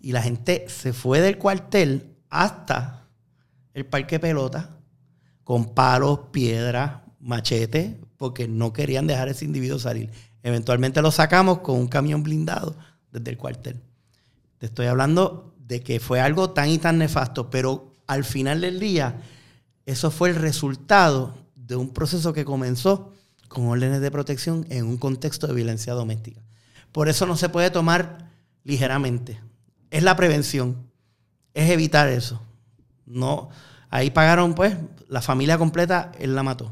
Y 0.00 0.12
la 0.12 0.22
gente 0.22 0.66
se 0.68 0.92
fue 0.92 1.20
del 1.20 1.36
cuartel 1.36 2.14
hasta 2.28 3.08
el 3.74 3.86
parque 3.86 4.20
pelota 4.20 4.70
con 5.42 5.74
palos, 5.74 6.28
piedras, 6.30 7.00
machetes, 7.18 7.96
porque 8.20 8.46
no 8.46 8.74
querían 8.74 9.06
dejar 9.06 9.28
a 9.28 9.30
ese 9.30 9.46
individuo 9.46 9.78
salir. 9.78 10.10
Eventualmente 10.42 11.00
lo 11.00 11.10
sacamos 11.10 11.60
con 11.60 11.78
un 11.78 11.88
camión 11.88 12.22
blindado 12.22 12.76
desde 13.10 13.30
el 13.30 13.38
cuartel. 13.38 13.80
Te 14.58 14.66
estoy 14.66 14.88
hablando 14.88 15.54
de 15.66 15.80
que 15.80 16.00
fue 16.00 16.20
algo 16.20 16.50
tan 16.50 16.68
y 16.68 16.76
tan 16.76 16.98
nefasto, 16.98 17.48
pero 17.48 17.94
al 18.06 18.24
final 18.24 18.60
del 18.60 18.78
día, 18.78 19.22
eso 19.86 20.10
fue 20.10 20.28
el 20.28 20.36
resultado 20.36 21.34
de 21.56 21.76
un 21.76 21.94
proceso 21.94 22.34
que 22.34 22.44
comenzó 22.44 23.14
con 23.48 23.68
órdenes 23.68 24.02
de 24.02 24.10
protección 24.10 24.66
en 24.68 24.84
un 24.84 24.98
contexto 24.98 25.46
de 25.46 25.54
violencia 25.54 25.94
doméstica. 25.94 26.42
Por 26.92 27.08
eso 27.08 27.24
no 27.24 27.38
se 27.38 27.48
puede 27.48 27.70
tomar 27.70 28.28
ligeramente. 28.64 29.40
Es 29.90 30.02
la 30.02 30.14
prevención, 30.14 30.76
es 31.54 31.70
evitar 31.70 32.08
eso. 32.08 32.42
No, 33.06 33.48
ahí 33.88 34.10
pagaron, 34.10 34.54
pues, 34.54 34.76
la 35.08 35.22
familia 35.22 35.56
completa, 35.56 36.12
él 36.18 36.34
la 36.34 36.42
mató. 36.42 36.70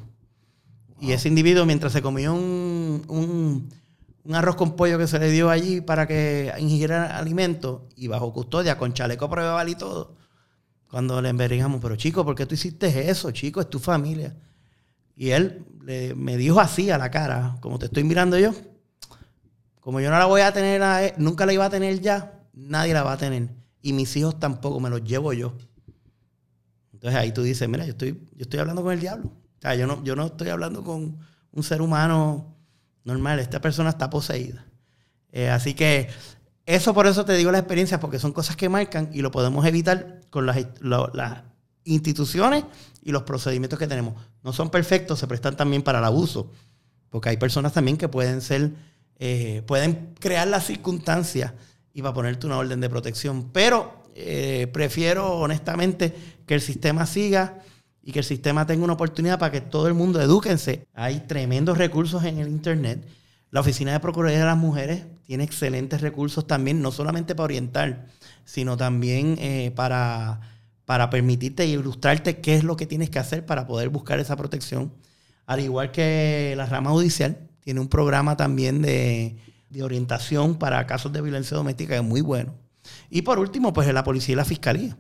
Y 1.01 1.13
ese 1.13 1.29
individuo, 1.29 1.65
mientras 1.65 1.93
se 1.93 2.03
comió 2.03 2.35
un, 2.35 3.69
arroz 4.33 4.57
con 4.57 4.77
pollo 4.77 4.99
que 4.99 5.07
se 5.07 5.19
le 5.19 5.31
dio 5.31 5.49
allí 5.49 5.81
para 5.81 6.07
que 6.07 6.53
ingiriera 6.59 7.17
alimento 7.17 7.89
y 7.97 8.09
bajo 8.09 8.33
custodia, 8.33 8.77
con 8.77 8.93
chaleco 8.93 9.31
pruebal 9.31 9.69
y 9.69 9.75
todo, 9.75 10.17
cuando 10.91 11.23
le 11.23 11.29
envergamos, 11.29 11.81
pero 11.81 11.97
chico, 11.97 12.25
¿por 12.25 12.35
qué 12.35 12.47
tú 12.47 12.55
hiciste 12.55 13.11
eso, 13.11 13.31
chico? 13.31 13.61
Es 13.61 13.71
tu 13.71 13.79
familia. 13.79 14.35
Y 15.17 15.31
él 15.31 15.65
me 16.17 16.37
dijo 16.37 16.61
así 16.61 16.91
a 16.91 16.99
la 16.99 17.11
cara, 17.11 17.57
como 17.61 17.79
te 17.79 17.87
estoy 17.87 18.05
mirando 18.05 18.39
yo, 18.39 18.53
como 19.81 20.01
yo 20.01 20.11
no 20.11 20.19
la 20.19 20.27
voy 20.27 20.43
a 20.43 20.53
tener, 20.53 20.83
a 20.83 21.01
nunca 21.17 21.47
la 21.47 21.53
iba 21.53 21.65
a 21.65 21.71
tener 21.71 22.01
ya, 22.01 22.43
nadie 22.53 22.93
la 22.93 23.03
va 23.03 23.13
a 23.13 23.17
tener. 23.17 23.49
Y 23.81 23.93
mis 23.93 24.15
hijos 24.17 24.39
tampoco, 24.39 24.81
me 24.81 24.91
los 24.91 25.03
llevo 25.03 25.33
yo. 25.33 25.55
Entonces 26.93 27.19
ahí 27.19 27.33
tú 27.33 27.43
dices, 27.43 27.69
mira, 27.69 27.85
yo 27.85 27.93
estoy, 27.93 28.13
yo 28.35 28.43
estoy 28.43 28.61
hablando 28.61 28.83
con 28.83 28.93
el 28.93 29.01
diablo. 29.01 29.33
O 29.59 29.61
sea, 29.61 29.75
yo 29.75 29.87
no, 29.87 30.03
yo 30.05 30.17
no 30.17 30.27
estoy 30.27 30.49
hablando 30.49 30.83
con 30.83 31.19
un 31.53 31.63
ser 31.63 31.83
humano 31.83 32.55
normal. 33.05 33.41
Esta 33.41 33.61
persona 33.61 33.91
está 33.91 34.09
poseída. 34.11 34.65
Eh, 35.33 35.51
así 35.51 35.75
que 35.75 36.09
eso 36.65 36.95
por 36.95 37.07
eso 37.07 37.25
te 37.25 37.35
digo 37.35 37.51
la 37.51 37.59
experiencia, 37.59 37.99
porque 37.99 38.19
son 38.19 38.33
cosas 38.33 38.57
que 38.57 38.69
marcan 38.69 39.11
y 39.13 39.23
lo 39.23 39.31
podemos 39.31 39.65
evitar 39.67 40.21
con 40.31 40.47
las, 40.47 40.59
las 40.81 41.43
instituciones 41.85 42.65
y 43.03 43.11
los 43.11 43.23
procedimientos 43.23 43.79
que 43.79 43.87
tenemos. 43.87 44.15
No 44.43 44.53
son 44.53 44.71
perfectos, 44.71 45.19
se 45.19 45.27
prestan 45.27 45.57
también 45.57 45.83
para 45.83 45.99
el 45.99 46.05
abuso, 46.05 46.53
porque 47.09 47.31
hay 47.31 47.37
personas 47.39 47.73
también 47.73 47.97
que 47.97 48.09
pueden 48.09 48.43
ser, 48.43 48.73
eh, 49.19 49.63
pueden 49.67 50.15
crear 50.21 50.47
las 50.47 50.67
circunstancias 50.67 51.55
y 51.95 52.03
va 52.03 52.11
a 52.11 52.15
ponerte 52.15 52.47
una 52.47 52.59
orden 52.59 52.81
de 52.81 52.91
protección. 52.91 53.51
Pero 53.51 54.03
eh, 54.15 54.69
prefiero 54.73 55.39
honestamente 55.39 56.15
que 56.47 56.55
el 56.55 56.61
sistema 56.61 57.07
siga 57.07 57.63
y 58.09 58.13
que 58.13 58.21
el 58.21 58.25
sistema 58.25 58.65
tenga 58.65 58.85
una 58.85 58.95
oportunidad 58.95 59.39
para 59.39 59.53
que 59.53 59.61
todo 59.61 59.87
el 59.87 59.93
mundo 59.93 60.19
edúquense. 60.19 60.87
Hay 60.95 61.21
tremendos 61.29 61.77
recursos 61.77 62.25
en 62.25 62.39
el 62.39 62.49
Internet. 62.49 63.07
La 63.51 63.61
Oficina 63.61 63.93
de 63.93 64.01
Procuraduría 64.01 64.39
de 64.39 64.47
las 64.47 64.57
Mujeres 64.57 65.05
tiene 65.27 65.45
excelentes 65.45 66.01
recursos 66.01 66.47
también, 66.47 66.81
no 66.81 66.91
solamente 66.91 67.35
para 67.35 67.45
orientar, 67.45 68.07
sino 68.47 68.79
también 68.79 69.37
eh, 69.39 69.73
para, 69.77 70.41
para 70.87 71.11
permitirte 71.11 71.67
y 71.67 71.73
ilustrarte 71.73 72.39
qué 72.39 72.55
es 72.55 72.65
lo 72.65 72.77
que 72.77 72.87
tienes 72.87 73.11
que 73.11 73.19
hacer 73.19 73.45
para 73.45 73.67
poder 73.67 73.91
buscar 73.91 74.19
esa 74.21 74.37
protección. 74.37 74.91
Al 75.45 75.61
igual 75.61 75.93
que 75.93 76.55
la 76.57 76.65
rama 76.65 76.89
judicial, 76.93 77.37
tiene 77.61 77.79
un 77.79 77.89
programa 77.89 78.39
también 78.39 78.81
de, 78.81 79.37
de 79.69 79.83
orientación 79.83 80.55
para 80.55 80.87
casos 80.87 81.13
de 81.13 81.21
violencia 81.21 81.59
doméstica 81.59 81.93
que 81.93 82.01
es 82.01 82.05
muy 82.07 82.23
bueno. 82.23 82.55
Y 83.11 83.21
por 83.21 83.39
último, 83.39 83.75
pues 83.75 83.93
la 83.93 84.03
policía 84.03 84.33
y 84.33 84.37
la 84.37 84.47
fiscalía. 84.47 84.97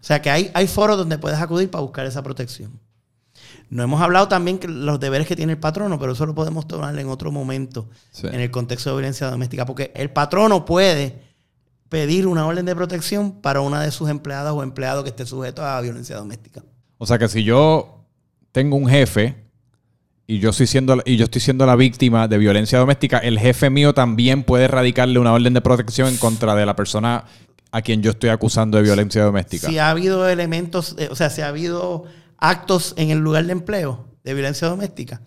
O 0.00 0.04
sea 0.04 0.22
que 0.22 0.30
hay, 0.30 0.50
hay 0.54 0.66
foros 0.66 0.96
donde 0.96 1.18
puedes 1.18 1.38
acudir 1.38 1.70
para 1.70 1.82
buscar 1.82 2.06
esa 2.06 2.22
protección. 2.22 2.80
No 3.68 3.82
hemos 3.82 4.00
hablado 4.00 4.28
también 4.28 4.58
de 4.58 4.68
los 4.68 4.98
deberes 4.98 5.28
que 5.28 5.36
tiene 5.36 5.52
el 5.52 5.58
patrono, 5.58 5.98
pero 5.98 6.12
eso 6.12 6.26
lo 6.26 6.34
podemos 6.34 6.66
tomar 6.66 6.98
en 6.98 7.08
otro 7.08 7.30
momento 7.30 7.88
en 8.22 8.40
el 8.40 8.50
contexto 8.50 8.90
de 8.90 8.96
violencia 8.96 9.30
doméstica, 9.30 9.64
porque 9.64 9.92
el 9.94 10.10
patrono 10.10 10.64
puede 10.64 11.22
pedir 11.88 12.26
una 12.26 12.46
orden 12.46 12.66
de 12.66 12.74
protección 12.74 13.40
para 13.40 13.60
una 13.60 13.82
de 13.82 13.90
sus 13.90 14.08
empleadas 14.08 14.52
o 14.52 14.62
empleado 14.62 15.04
que 15.04 15.10
esté 15.10 15.26
sujeto 15.26 15.64
a 15.64 15.80
violencia 15.80 16.16
doméstica. 16.16 16.62
O 16.98 17.06
sea 17.06 17.18
que 17.18 17.28
si 17.28 17.44
yo 17.44 18.06
tengo 18.52 18.76
un 18.76 18.88
jefe 18.88 19.36
y 20.26 20.38
yo, 20.38 20.50
estoy 20.50 20.66
siendo, 20.66 21.02
y 21.04 21.16
yo 21.16 21.24
estoy 21.24 21.40
siendo 21.40 21.66
la 21.66 21.76
víctima 21.76 22.28
de 22.28 22.38
violencia 22.38 22.78
doméstica, 22.78 23.18
el 23.18 23.38
jefe 23.38 23.70
mío 23.70 23.92
también 23.94 24.44
puede 24.44 24.68
radicarle 24.68 25.18
una 25.18 25.32
orden 25.32 25.54
de 25.54 25.60
protección 25.60 26.08
en 26.08 26.16
contra 26.16 26.54
de 26.54 26.66
la 26.66 26.76
persona 26.76 27.24
a 27.70 27.82
quien 27.82 28.02
yo 28.02 28.10
estoy 28.10 28.30
acusando 28.30 28.76
de 28.78 28.84
violencia 28.84 29.22
doméstica. 29.22 29.68
Si 29.68 29.78
ha 29.78 29.90
habido 29.90 30.28
elementos, 30.28 30.96
o 31.10 31.14
sea, 31.14 31.30
si 31.30 31.42
ha 31.42 31.48
habido 31.48 32.04
actos 32.38 32.94
en 32.96 33.10
el 33.10 33.18
lugar 33.18 33.46
de 33.46 33.52
empleo 33.52 34.06
de 34.24 34.34
violencia 34.34 34.68
doméstica, 34.68 35.22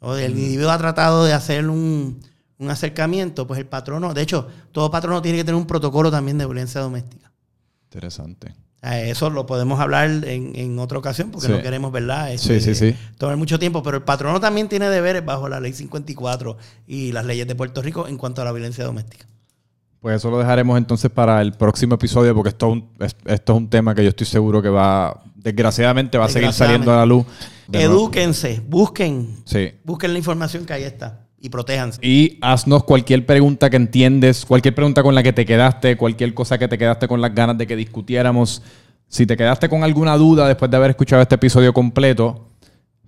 o 0.00 0.14
el 0.14 0.32
individuo 0.32 0.70
ha 0.70 0.78
tratado 0.78 1.24
de 1.24 1.32
hacer 1.32 1.68
un, 1.68 2.20
un 2.58 2.70
acercamiento, 2.70 3.46
pues 3.46 3.58
el 3.58 3.66
patrono, 3.66 4.14
de 4.14 4.22
hecho, 4.22 4.48
todo 4.72 4.90
patrono 4.90 5.22
tiene 5.22 5.38
que 5.38 5.44
tener 5.44 5.56
un 5.56 5.66
protocolo 5.66 6.10
también 6.10 6.38
de 6.38 6.44
violencia 6.44 6.80
doméstica. 6.80 7.32
Interesante. 7.84 8.54
Eso 8.80 9.28
lo 9.28 9.44
podemos 9.44 9.80
hablar 9.80 10.08
en, 10.24 10.78
otra 10.78 10.98
ocasión 10.98 11.32
porque 11.32 11.48
no 11.48 11.60
queremos, 11.60 11.90
¿verdad? 11.90 12.30
sí, 12.36 12.60
sí, 12.60 12.76
sí. 12.76 12.94
Tomar 13.16 13.36
mucho 13.36 13.58
tiempo, 13.58 13.82
pero 13.82 13.96
el 13.96 14.04
patrono 14.04 14.38
también 14.38 14.68
tiene 14.68 14.88
deberes 14.88 15.24
bajo 15.24 15.48
la 15.48 15.58
ley 15.58 15.72
54 15.72 16.56
y 16.86 17.10
las 17.10 17.26
leyes 17.26 17.48
de 17.48 17.56
Puerto 17.56 17.82
Rico 17.82 18.06
en 18.06 18.16
cuanto 18.16 18.40
a 18.40 18.44
la 18.44 18.52
violencia 18.52 18.84
doméstica. 18.84 19.26
Pues 20.00 20.16
eso 20.16 20.30
lo 20.30 20.38
dejaremos 20.38 20.78
entonces 20.78 21.10
para 21.10 21.40
el 21.42 21.52
próximo 21.52 21.96
episodio 21.96 22.34
porque 22.34 22.50
esto 22.50 22.66
es 22.68 22.72
un, 22.72 22.90
esto 23.26 23.52
es 23.52 23.58
un 23.58 23.68
tema 23.68 23.94
que 23.94 24.04
yo 24.04 24.10
estoy 24.10 24.26
seguro 24.26 24.62
que 24.62 24.68
va, 24.68 25.22
desgraciadamente, 25.34 26.18
va 26.18 26.26
a 26.26 26.28
seguir 26.28 26.52
saliendo 26.52 26.92
a 26.92 26.96
la 26.96 27.06
luz. 27.06 27.26
Edúquense, 27.72 28.62
busquen, 28.66 29.42
busquen 29.84 30.12
la 30.12 30.18
información 30.18 30.64
que 30.64 30.72
ahí 30.72 30.84
está 30.84 31.26
y 31.40 31.48
protéjanse. 31.48 32.00
Y 32.02 32.38
haznos 32.40 32.84
cualquier 32.84 33.26
pregunta 33.26 33.70
que 33.70 33.76
entiendes, 33.76 34.44
cualquier 34.44 34.74
pregunta 34.74 35.02
con 35.02 35.14
la 35.14 35.22
que 35.22 35.32
te 35.32 35.44
quedaste, 35.44 35.96
cualquier 35.96 36.34
cosa 36.34 36.58
que 36.58 36.68
te 36.68 36.78
quedaste 36.78 37.08
con 37.08 37.20
las 37.20 37.34
ganas 37.34 37.58
de 37.58 37.66
que 37.66 37.76
discutiéramos. 37.76 38.62
Si 39.08 39.26
te 39.26 39.36
quedaste 39.36 39.68
con 39.68 39.82
alguna 39.84 40.16
duda 40.16 40.46
después 40.46 40.70
de 40.70 40.76
haber 40.76 40.90
escuchado 40.90 41.22
este 41.22 41.36
episodio 41.36 41.72
completo, 41.72 42.46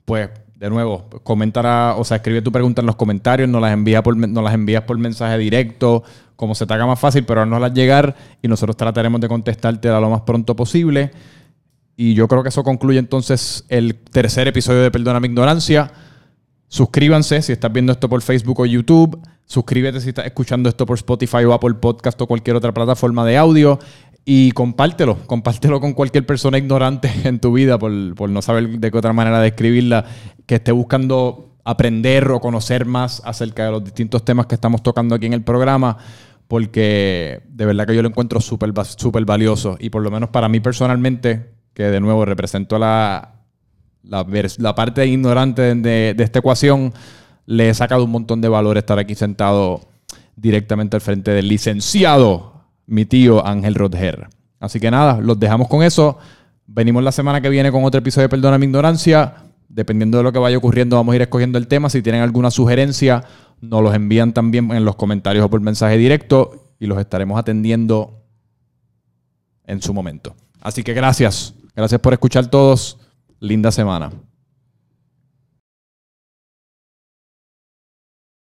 pues 0.05 0.31
de 0.61 0.69
nuevo, 0.69 1.09
comentará, 1.23 1.95
o 1.97 2.05
sea, 2.05 2.19
escribe 2.19 2.43
tu 2.43 2.53
pregunta 2.53 2.83
en 2.83 2.87
los 2.87 2.97
comentarios, 2.97 3.49
nos 3.49 3.63
las, 3.63 3.73
envía 3.73 4.03
por, 4.03 4.15
nos 4.15 4.45
las 4.45 4.53
envías 4.53 4.83
por 4.83 4.99
mensaje 4.99 5.39
directo, 5.39 6.05
como 6.37 6.55
se 6.55 6.67
te 6.67 6.75
haga 6.75 6.85
más 6.85 7.01
fácil, 7.01 7.25
pero 7.25 7.47
no 7.47 7.59
las 7.59 7.73
llegar 7.73 8.15
y 8.43 8.49
nosotros 8.49 8.77
trataremos 8.77 9.23
de 9.23 9.29
contestarte 9.29 9.89
lo 9.89 10.11
más 10.11 10.21
pronto 10.21 10.55
posible. 10.55 11.13
Y 11.97 12.13
yo 12.13 12.29
creo 12.29 12.43
que 12.43 12.51
eso 12.51 12.63
concluye 12.63 12.99
entonces 12.99 13.65
el 13.71 13.95
tercer 13.95 14.49
episodio 14.49 14.83
de 14.83 14.91
Perdona 14.91 15.19
mi 15.19 15.29
ignorancia. 15.29 15.91
Suscríbanse 16.71 17.43
si 17.43 17.51
estás 17.51 17.73
viendo 17.73 17.91
esto 17.91 18.09
por 18.09 18.23
Facebook 18.23 18.61
o 18.61 18.65
YouTube. 18.65 19.21
Suscríbete 19.45 20.01
si 20.01 20.11
estás 20.11 20.25
escuchando 20.25 20.69
esto 20.69 20.87
por 20.87 20.97
Spotify 20.99 21.39
o 21.39 21.53
Apple 21.53 21.75
Podcast 21.75 22.21
o 22.21 22.29
cualquier 22.29 22.55
otra 22.55 22.73
plataforma 22.73 23.27
de 23.27 23.37
audio. 23.37 23.81
Y 24.25 24.53
compártelo, 24.53 25.17
compártelo 25.27 25.81
con 25.81 25.95
cualquier 25.95 26.25
persona 26.25 26.59
ignorante 26.59 27.11
en 27.25 27.41
tu 27.41 27.53
vida 27.53 27.77
por, 27.77 27.91
no 27.91 28.41
saber 28.41 28.69
de 28.79 28.89
qué 28.89 28.97
otra 28.97 29.13
manera 29.13 29.41
describirla, 29.41 30.05
que 30.47 30.55
esté 30.55 30.71
buscando 30.71 31.57
aprender 31.65 32.31
o 32.31 32.39
conocer 32.39 32.87
más 32.87 33.21
acerca 33.25 33.65
de 33.65 33.73
los 33.73 33.83
distintos 33.83 34.25
temas 34.25 34.47
que 34.47 34.55
estamos 34.55 34.81
tocando 34.81 35.17
aquí 35.17 35.27
en 35.27 35.33
el 35.33 35.43
programa, 35.43 35.97
porque 36.47 37.43
de 37.49 37.67
verdad 37.67 37.85
que 37.85 37.97
yo 37.97 38.03
lo 38.03 38.09
encuentro 38.09 38.41
súper 38.41 38.73
valioso. 39.25 39.77
Y 39.81 39.91
por 39.91 40.03
lo 40.03 40.13
menos 40.13 40.31
para 40.31 40.49
mí 40.49 40.61
personalmente, 40.61 41.51
que 41.75 41.83
de 41.83 41.99
nuevo 41.99 42.25
represento 42.25 42.79
la, 42.79 43.40
la, 44.03 44.75
parte 44.75 45.07
ignorante 45.07 45.75
de, 45.75 46.15
esta 46.19 46.39
ecuación, 46.39 46.93
le 47.47 47.71
he 47.71 47.75
sacado 47.75 48.05
un 48.05 48.11
montón 48.11 48.41
de 48.41 48.49
valor 48.49 48.79
estar 48.79 48.99
aquí 48.99 49.15
sentado 49.15 49.81
directamente 50.37 50.97
al 50.97 51.01
frente 51.01 51.31
del 51.33 51.49
licenciado, 51.49 52.65
mi 52.87 53.05
tío 53.05 53.47
Ángel 53.47 53.75
Rodger. 53.75 54.29
Así 54.59 54.81
que 54.81 54.91
nada, 54.91 55.21
los 55.21 55.39
dejamos 55.39 55.69
con 55.69 55.83
eso. 55.83 56.19
Venimos 56.67 57.03
la 57.03 57.13
semana 57.13 57.41
que 57.41 57.49
viene 57.49 57.73
con 57.73 57.85
otro 57.85 57.99
episodio 57.99 58.27
de 58.27 58.29
Perdona 58.31 58.59
mi 58.59 58.67
ignorancia. 58.67 59.35
Dependiendo 59.69 60.19
de 60.19 60.25
lo 60.25 60.33
que 60.33 60.39
vaya 60.39 60.59
ocurriendo, 60.59 60.97
vamos 60.97 61.13
a 61.13 61.17
ir 61.17 61.23
escogiendo 61.23 61.59
el 61.59 61.69
tema. 61.69 61.89
Si 61.91 62.03
tienen 62.03 62.23
alguna 62.23 62.51
sugerencia, 62.51 63.25
nos 63.61 63.83
los 63.83 63.95
envían 63.95 64.33
también 64.33 64.71
en 64.73 64.85
los 64.85 64.97
comentarios 64.97 65.45
o 65.45 65.51
por 65.51 65.61
mensaje 65.61 65.97
directo 65.97 66.75
y 66.79 66.87
los 66.87 66.99
estaremos 66.99 67.39
atendiendo 67.39 68.23
en 69.67 69.81
su 69.81 69.95
momento. 69.95 70.35
Así 70.61 70.83
que 70.83 70.93
gracias. 70.95 71.55
Gracias 71.75 72.01
por 72.01 72.13
escuchar 72.13 72.49
todos. 72.49 73.00
Linda 73.41 73.73
semana. 73.73 74.13